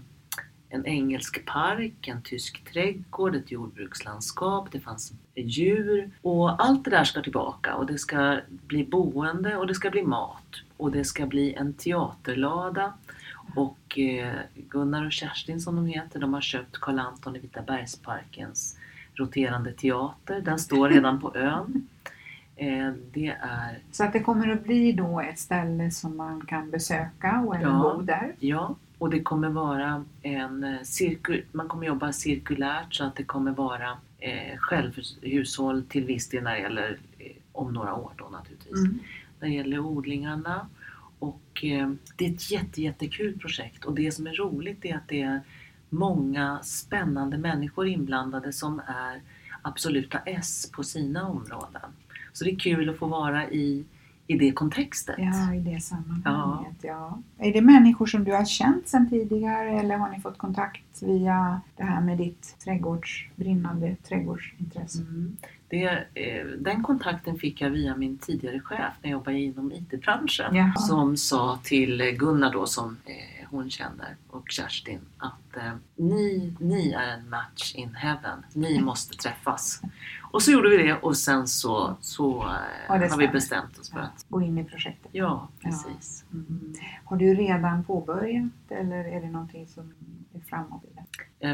en 0.69 0.87
engelsk 0.87 1.45
park, 1.45 2.09
en 2.09 2.23
tysk 2.23 2.73
trädgård, 2.73 3.37
ett 3.37 3.51
jordbrukslandskap, 3.51 4.73
det 4.73 4.81
fanns 4.81 5.13
djur. 5.35 6.11
Och 6.23 6.65
allt 6.65 6.85
det 6.85 6.91
där 6.91 7.05
ska 7.05 7.23
tillbaka. 7.23 7.75
Och 7.75 7.87
det 7.87 7.99
ska 7.99 8.41
bli 8.49 8.85
boende 8.85 9.57
och 9.57 9.67
det 9.67 9.75
ska 9.75 9.91
bli 9.91 10.03
mat. 10.03 10.63
Och 10.77 10.93
det 10.93 11.05
ska 11.05 11.27
bli 11.27 11.55
en 11.55 11.75
teaterlada 11.75 12.93
och 13.59 13.99
eh, 13.99 14.35
Gunnar 14.55 15.07
och 15.07 15.13
Kerstin 15.13 15.61
som 15.61 15.77
de 15.77 15.87
heter, 15.87 16.21
de 16.21 16.35
har 16.35 16.41
köpt 16.41 16.79
Karl 16.81 16.99
Anton 16.99 17.37
i 17.37 17.39
Vita 17.39 17.63
bergsparkens 17.63 18.79
roterande 19.15 19.73
teater. 19.73 20.41
Den 20.41 20.59
står 20.59 20.89
redan 20.89 21.21
på 21.21 21.37
ön. 21.37 21.89
Eh, 22.57 22.93
det 23.13 23.27
är, 23.41 23.79
Så 23.93 24.05
att 24.05 24.13
det 24.13 24.21
kommer 24.21 24.49
att 24.49 24.65
bli 24.65 24.93
då 24.93 25.21
ett 25.21 25.39
ställe 25.39 25.91
som 25.91 26.17
man 26.17 26.41
kan 26.47 26.71
besöka 26.71 27.41
och 27.47 27.55
även 27.57 27.69
Ja. 27.69 27.95
bo 27.97 28.03
där. 28.03 28.33
ja, 28.39 28.75
och 28.99 29.11
det 29.11 29.21
kommer 29.23 29.49
vara 29.49 30.05
en 30.23 30.65
eh, 30.65 30.83
cirkul, 30.83 31.45
man 31.53 31.69
kommer 31.69 31.87
jobba 31.87 32.13
cirkulärt 32.13 32.95
så 32.95 33.05
att 33.05 33.17
det 33.17 33.25
kommer 33.25 33.51
vara 33.53 33.97
självhushåll 34.59 35.83
till 35.89 36.05
viss 36.05 36.29
del 36.29 36.43
när 36.45 36.53
det 36.55 36.61
gäller, 36.61 36.99
om 37.53 37.73
några 37.73 37.95
år 37.95 38.11
då 38.17 38.29
naturligtvis. 38.29 38.79
Mm. 38.79 38.99
när 39.41 39.49
det 39.49 39.55
gäller 39.55 39.79
odlingarna. 39.79 40.67
Och 41.19 41.65
eh, 41.65 41.91
det 42.17 42.27
är 42.27 42.31
ett 42.31 42.51
jätte, 42.51 42.83
jättekul 42.83 43.39
projekt 43.39 43.85
och 43.85 43.95
det 43.95 44.13
som 44.13 44.27
är 44.27 44.35
roligt 44.35 44.85
är 44.85 44.97
att 44.97 45.09
det 45.09 45.23
är 45.23 45.41
många 45.89 46.61
spännande 46.63 47.39
människor 47.39 47.89
inblandade 47.89 48.53
som 48.53 48.81
är 48.87 49.21
absoluta 49.63 50.19
S 50.19 50.71
på 50.73 50.83
sina 50.83 51.29
områden. 51.29 51.91
Så 52.33 52.45
det 52.45 52.51
är 52.51 52.59
kul 52.59 52.89
att 52.89 52.99
få 52.99 53.07
vara 53.07 53.51
i, 53.51 53.85
i 54.27 54.39
det 54.39 54.53
kontextet. 54.53 55.17
Ja, 55.19 55.55
i 55.55 55.61
det 55.61 55.81
sammanhanget. 55.81 56.77
Ja. 56.83 57.19
Är 57.39 57.53
det 57.53 57.61
människor 57.61 58.07
som 58.07 58.25
du 58.25 58.33
har 58.33 58.45
känt 58.45 58.89
sedan 58.89 59.11
tidigare 59.11 59.71
eller 59.71 59.97
har 59.97 60.09
ni 60.11 60.21
fått 60.21 60.39
kontakt 60.39 61.03
via 61.03 61.61
det 61.77 61.83
här 61.83 62.01
med 62.01 62.19
ditt 62.19 62.57
trädgårds, 62.65 63.27
brinnande 63.37 63.97
trädgårdsintresse? 64.09 65.03
Mm. 65.03 65.37
Det, 65.69 66.05
eh, 66.15 66.47
den 66.59 66.83
kontakten 66.83 67.39
fick 67.39 67.61
jag 67.61 67.71
via 67.71 67.97
min 67.97 68.19
tidigare 68.19 68.61
chef 68.61 68.95
när 69.03 69.11
jag 69.11 69.19
jobbade 69.19 69.39
inom 69.39 69.73
IT-branschen. 69.73 70.55
Jaha. 70.55 70.75
Som 70.77 71.17
sa 71.17 71.59
till 71.65 72.03
Gunnar 72.19 72.53
då 72.53 72.67
som 72.67 72.97
eh, 73.05 73.47
hon 73.51 73.71
känner 73.71 74.17
och 74.29 74.45
Kerstin 74.51 75.01
att 75.19 75.57
eh, 75.57 75.73
ni, 75.97 76.55
ni 76.61 76.91
är 76.93 77.09
en 77.09 77.29
match 77.31 77.75
in 77.75 77.95
heaven. 77.95 78.45
Ni 78.53 78.81
måste 78.81 79.17
träffas. 79.17 79.83
Och 80.31 80.43
så 80.43 80.51
gjorde 80.53 80.69
vi 80.71 80.77
det 80.77 80.95
och 80.95 81.17
sen 81.17 81.49
så, 81.49 81.97
så 82.01 82.43
eh, 82.43 82.49
Ja, 82.89 82.93
har 82.95 82.99
vi 82.99 83.09
stämmer. 83.09 83.33
bestämt 83.33 83.79
oss 83.79 83.91
för 83.91 83.99
Ja, 83.99 84.05
att 84.05 84.27
Gå 84.29 84.43
in 84.43 84.59
i 84.59 84.65
projektet. 84.65 85.09
Ja, 85.13 85.49
precis. 85.63 86.25
Mm. 86.33 86.75
Har 87.05 87.17
du 87.17 87.35
redan 87.35 87.85
påbörjat 87.85 88.51
eller 88.69 89.05
är 89.05 89.21
det 89.21 89.31
någonting 89.31 89.67
som 89.67 89.93
är 90.35 90.41
framåt 90.41 90.85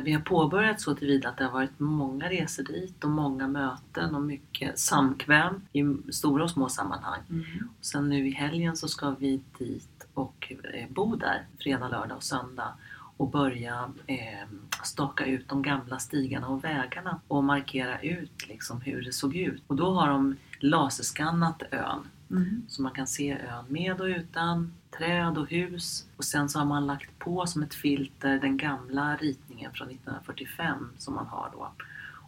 Vi 0.02 0.12
har 0.12 0.20
påbörjat 0.20 0.80
så 0.80 0.94
tillvida 0.94 1.28
att 1.28 1.36
det 1.36 1.44
har 1.44 1.52
varit 1.52 1.78
många 1.78 2.30
resor 2.30 2.62
dit 2.62 3.04
och 3.04 3.10
många 3.10 3.48
möten 3.48 4.14
och 4.14 4.22
mycket 4.22 4.78
samkväm 4.78 5.60
i 5.72 6.12
stora 6.12 6.44
och 6.44 6.50
små 6.50 6.68
sammanhang. 6.68 7.20
Mm. 7.30 7.44
Och 7.78 7.84
sen 7.84 8.08
nu 8.08 8.28
i 8.28 8.30
helgen 8.30 8.76
så 8.76 8.88
ska 8.88 9.10
vi 9.10 9.40
dit 9.58 10.06
och 10.14 10.52
eh, 10.74 10.88
bo 10.88 11.16
där 11.16 11.46
fredag, 11.58 11.88
lördag 11.88 12.16
och 12.16 12.22
söndag 12.22 12.74
och 13.16 13.30
börja 13.30 13.90
eh, 14.06 14.48
staka 14.84 15.26
ut 15.26 15.48
de 15.48 15.62
gamla 15.62 15.98
stigarna 15.98 16.48
och 16.48 16.64
vägarna 16.64 17.20
och 17.28 17.44
markera 17.44 18.00
ut 18.00 18.48
liksom 18.48 18.80
hur 18.80 19.02
det 19.02 19.12
såg 19.12 19.36
ut. 19.36 19.62
Och 19.66 19.76
då 19.76 19.90
har 19.94 20.08
de 20.08 20.36
laserskannat 20.60 21.62
ön 21.70 22.08
Mm. 22.30 22.62
så 22.68 22.82
man 22.82 22.92
kan 22.92 23.06
se 23.06 23.32
ön 23.32 23.64
med 23.68 24.00
och 24.00 24.06
utan, 24.06 24.72
träd 24.98 25.38
och 25.38 25.50
hus. 25.50 26.06
Och 26.16 26.24
sen 26.24 26.48
så 26.48 26.58
har 26.58 26.66
man 26.66 26.86
lagt 26.86 27.18
på 27.18 27.46
som 27.46 27.62
ett 27.62 27.74
filter 27.74 28.38
den 28.38 28.56
gamla 28.56 29.16
ritningen 29.16 29.72
från 29.72 29.88
1945 29.88 30.90
som 30.98 31.14
man 31.14 31.26
har 31.26 31.50
då. 31.52 31.68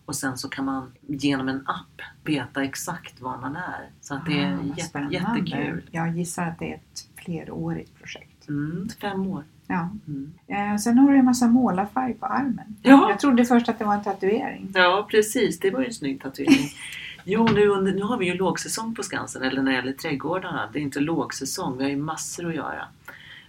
Och 0.04 0.16
sen 0.16 0.38
så 0.38 0.48
kan 0.48 0.64
man 0.64 0.92
genom 1.06 1.48
en 1.48 1.62
app 1.66 2.02
veta 2.24 2.64
exakt 2.64 3.20
var 3.20 3.38
man 3.38 3.56
är. 3.56 3.90
Så 4.00 4.14
att 4.14 4.26
det 4.26 4.42
är 4.42 4.54
Ah, 4.54 4.74
jätte, 4.76 5.06
jättekul. 5.10 5.82
Jag 5.90 6.16
gissar 6.16 6.46
att 6.46 6.58
det 6.58 6.70
är 6.72 6.74
ett 6.74 7.08
flerårigt 7.24 7.98
projekt. 7.98 8.48
Mm, 8.48 8.88
fem 9.00 9.26
år. 9.26 9.44
Ja. 9.66 9.88
Mm. 10.06 10.32
Eh, 10.46 10.76
sen 10.76 10.98
har 10.98 11.10
du 11.12 11.18
en 11.18 11.24
massa 11.24 11.46
målarfärg 11.46 12.14
på 12.14 12.26
armen. 12.26 12.76
Ja. 12.82 13.06
Jag 13.10 13.20
trodde 13.20 13.44
först 13.44 13.68
att 13.68 13.78
det 13.78 13.84
var 13.84 13.94
en 13.94 14.04
tatuering. 14.04 14.70
Ja, 14.74 15.06
precis. 15.10 15.58
Det 15.60 15.70
var 15.70 15.80
ju 15.80 15.86
en 15.86 15.94
snygg 15.94 16.22
tatuering. 16.22 16.68
Jo, 17.28 17.46
nu, 17.54 17.68
under, 17.68 17.92
nu 17.92 18.02
har 18.02 18.18
vi 18.18 18.26
ju 18.26 18.34
lågsäsong 18.34 18.94
på 18.94 19.02
Skansen, 19.02 19.42
eller 19.42 19.62
när 19.62 19.70
det 19.70 19.76
gäller 19.76 19.92
trädgårdarna. 19.92 20.70
Det 20.72 20.78
är 20.78 20.82
inte 20.82 21.00
lågsäsong, 21.00 21.78
vi 21.78 21.84
har 21.84 21.90
ju 21.90 21.96
massor 21.96 22.48
att 22.48 22.54
göra. 22.54 22.88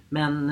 Men 0.10 0.50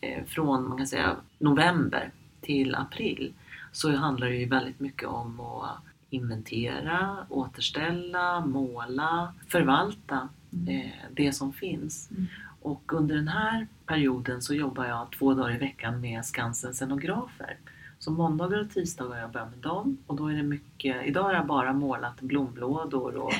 eh, 0.00 0.24
från 0.26 0.68
man 0.68 0.78
kan 0.78 0.86
säga, 0.86 1.16
november 1.38 2.10
till 2.40 2.74
april 2.74 3.32
så 3.72 3.96
handlar 3.96 4.26
det 4.26 4.36
ju 4.36 4.48
väldigt 4.48 4.80
mycket 4.80 5.08
om 5.08 5.40
att 5.40 5.80
inventera, 6.10 7.26
återställa, 7.28 8.40
måla, 8.40 9.34
förvalta 9.48 10.28
eh, 10.68 10.92
det 11.10 11.32
som 11.32 11.52
finns. 11.52 12.10
Mm. 12.10 12.26
Och 12.62 12.92
under 12.92 13.14
den 13.14 13.28
här 13.28 13.66
perioden 13.86 14.42
så 14.42 14.54
jobbar 14.54 14.84
jag 14.84 15.10
två 15.18 15.34
dagar 15.34 15.54
i 15.54 15.58
veckan 15.58 16.00
med 16.00 16.24
Skansens 16.24 16.76
scenografer. 16.76 17.56
Så 18.02 18.10
måndagar 18.10 18.60
och 18.60 18.70
tisdagar 18.70 19.22
jobbar 19.22 19.40
jag 19.40 19.50
med 19.50 19.58
dem 19.58 19.98
och 20.06 20.16
då 20.16 20.26
är 20.26 20.34
det 20.34 20.42
mycket, 20.42 21.06
idag 21.06 21.22
har 21.22 21.32
jag 21.34 21.46
bara 21.46 21.72
målat 21.72 22.20
blomlådor 22.20 23.16
och 23.16 23.32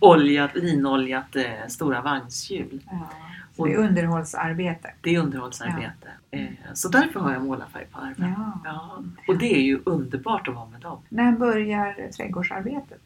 oljat, 0.00 0.50
linoljat 0.54 1.36
eh, 1.36 1.66
stora 1.68 2.02
vagnshjul. 2.02 2.80
Ja. 2.90 3.10
Så 3.56 3.66
det 3.66 3.72
är 3.72 3.78
underhållsarbete. 3.78 4.90
Det 5.00 5.14
är 5.14 5.20
underhållsarbete. 5.20 6.08
Eh, 6.30 6.46
så 6.74 6.88
därför 6.88 7.20
har 7.20 7.32
jag 7.32 7.44
målarfärg 7.44 7.86
på 7.92 7.98
armen. 7.98 8.34
Ja. 8.38 8.60
Ja. 8.64 9.02
Och 9.28 9.38
det 9.38 9.54
är 9.54 9.62
ju 9.62 9.80
underbart 9.84 10.48
att 10.48 10.54
vara 10.54 10.66
med 10.66 10.80
dem. 10.80 10.98
När 11.08 11.32
börjar 11.32 12.10
trädgårdsarbetet? 12.16 13.02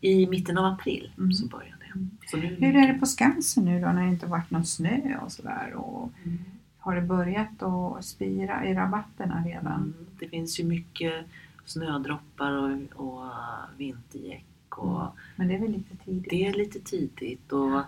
I 0.00 0.26
mitten 0.26 0.58
av 0.58 0.64
april 0.64 1.10
Mm. 1.18 1.32
så 1.32 1.46
börjar 1.46 1.76
det. 1.80 2.08
Så 2.30 2.36
nu, 2.36 2.46
Hur 2.46 2.76
är 2.76 2.92
det 2.92 2.98
på 2.98 3.06
Skansen 3.06 3.64
nu 3.64 3.80
då 3.80 3.86
när 3.86 4.02
det 4.02 4.08
inte 4.08 4.26
varit 4.26 4.50
någon 4.50 4.64
snö 4.64 5.18
och 5.24 5.32
sådär? 5.32 5.72
Och 5.74 6.10
Mm. 6.24 6.38
Har 6.84 6.94
det 6.94 7.02
börjat 7.02 7.62
att 7.62 8.04
spira 8.04 8.66
i 8.66 8.74
rabatterna 8.74 9.44
redan? 9.46 9.72
Mm, 9.72 9.94
Det 10.18 10.28
finns 10.28 10.60
ju 10.60 10.64
mycket 10.64 11.26
snödroppar 11.64 12.52
och, 12.52 12.70
och 13.06 13.30
vintergäck. 13.76 14.78
Och 14.78 15.16
Men 15.36 15.48
det 15.48 15.54
är 15.54 15.58
väl 15.58 15.70
lite 15.72 15.96
tidigt? 15.96 16.30
Det 16.30 16.46
är 16.46 16.52
lite 16.52 16.80
tidigt 16.80 17.52
och 17.52 17.82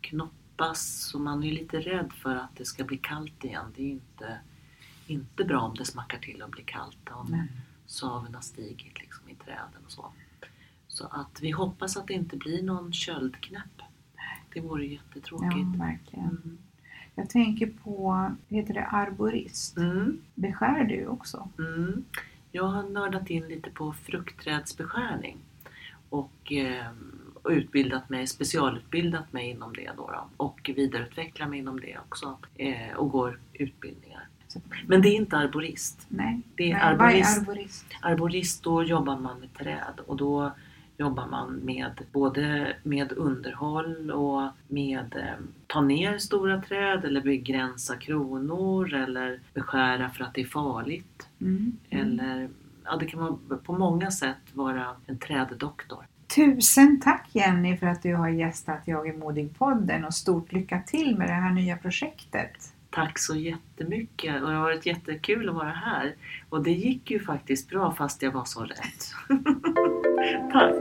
knoppas 0.00 0.80
så 1.10 1.18
man 1.18 1.44
är 1.44 1.52
lite 1.52 1.80
rädd 1.80 2.12
för 2.12 2.36
att 2.36 2.56
det 2.56 2.64
ska 2.64 2.84
bli 2.84 2.96
kallt 2.96 3.44
igen. 3.44 3.64
Det 3.76 3.82
är 3.82 3.90
inte, 3.90 4.38
inte 5.06 5.44
bra 5.44 5.60
om 5.60 5.74
det 5.74 5.84
smackar 5.84 6.18
till 6.18 6.42
och 6.42 6.50
blir 6.50 6.64
kallt. 6.64 7.08
Om 7.10 7.26
Nej. 7.30 7.48
saven 7.86 8.34
har 8.34 8.42
stigit 8.42 9.00
liksom 9.00 9.28
i 9.28 9.34
träden 9.34 9.84
och 9.84 9.92
så. 9.92 10.12
Så 10.88 11.06
att 11.06 11.38
vi 11.42 11.50
hoppas 11.50 11.96
att 11.96 12.06
det 12.06 12.14
inte 12.14 12.36
blir 12.36 12.62
någon 12.62 12.92
köldknäpp. 12.92 13.82
Det 14.54 14.60
vore 14.60 14.86
jättetråkigt. 14.86 15.68
Ja, 15.78 15.84
verkligen. 15.84 16.28
Mm. 16.28 16.58
Jag 17.14 17.30
tänker 17.30 17.66
på, 17.66 18.30
heter 18.48 18.74
det 18.74 18.86
arborist? 18.86 19.76
Mm. 19.76 20.20
Beskär 20.34 20.84
du 20.84 21.06
också? 21.06 21.48
Mm. 21.58 22.04
Jag 22.52 22.64
har 22.64 22.82
nördat 22.82 23.30
in 23.30 23.48
lite 23.48 23.70
på 23.70 23.92
fruktträdsbeskärning 23.92 25.36
och, 26.08 26.52
eh, 26.52 26.86
och 27.42 27.50
utbildat 27.50 28.08
mig, 28.08 28.26
specialutbildat 28.26 29.32
mig 29.32 29.50
inom 29.50 29.72
det 29.72 29.90
då, 29.96 30.10
då 30.12 30.28
och 30.36 30.70
vidareutvecklar 30.76 31.46
mig 31.46 31.58
inom 31.58 31.80
det 31.80 31.98
också 31.98 32.38
eh, 32.56 32.96
och 32.96 33.10
går 33.10 33.38
utbildningar. 33.52 34.28
Men 34.86 35.02
det 35.02 35.08
är 35.08 35.14
inte 35.14 35.36
arborist. 35.36 36.06
Nej. 36.08 36.40
Det 36.54 36.70
är 36.70 36.74
Nej, 36.74 36.96
vad 36.96 37.06
är 37.06 37.12
arborist. 37.12 37.38
arborist? 37.38 37.86
Arborist, 38.02 38.62
då 38.62 38.82
jobbar 38.82 39.18
man 39.18 39.40
med 39.40 39.52
träd 39.54 40.00
och 40.06 40.16
då 40.16 40.52
jobbar 41.00 41.26
man 41.26 41.52
med 41.52 42.00
både 42.12 42.76
med 42.82 43.12
underhåll 43.12 44.10
och 44.10 44.48
med 44.68 45.16
eh, 45.16 45.44
ta 45.66 45.80
ner 45.80 46.18
stora 46.18 46.62
träd 46.62 47.04
eller 47.04 47.20
begränsa 47.20 47.96
kronor 47.96 48.94
eller 48.94 49.40
beskära 49.54 50.10
för 50.10 50.24
att 50.24 50.34
det 50.34 50.40
är 50.40 50.46
farligt. 50.46 51.28
Mm. 51.40 51.76
Eller 51.90 52.48
ja, 52.84 52.96
det 52.96 53.06
kan 53.06 53.20
vara 53.20 53.58
på 53.58 53.72
många 53.72 54.10
sätt 54.10 54.36
vara 54.52 54.86
en 55.06 55.18
träddoktor. 55.18 56.06
Tusen 56.34 57.00
tack 57.00 57.28
Jenny 57.32 57.76
för 57.76 57.86
att 57.86 58.02
du 58.02 58.14
har 58.14 58.28
gästat 58.28 58.80
Jag 58.84 59.08
är 59.08 59.12
modig-podden 59.12 60.04
och 60.04 60.14
stort 60.14 60.52
lycka 60.52 60.82
till 60.86 61.16
med 61.16 61.28
det 61.28 61.34
här 61.34 61.52
nya 61.52 61.76
projektet. 61.76 62.72
Tack 62.90 63.18
så 63.18 63.36
jättemycket 63.36 64.42
och 64.42 64.48
det 64.48 64.54
har 64.54 64.62
varit 64.62 64.86
jättekul 64.86 65.48
att 65.48 65.54
vara 65.54 65.70
här. 65.70 66.14
Och 66.48 66.62
det 66.62 66.72
gick 66.72 67.10
ju 67.10 67.20
faktiskt 67.20 67.68
bra 67.68 67.94
fast 67.94 68.22
jag 68.22 68.32
var 68.32 68.44
så 68.44 68.64
rädd. 68.64 69.00
Tack! 70.20 70.76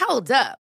Hold 0.00 0.30
up. 0.32 0.65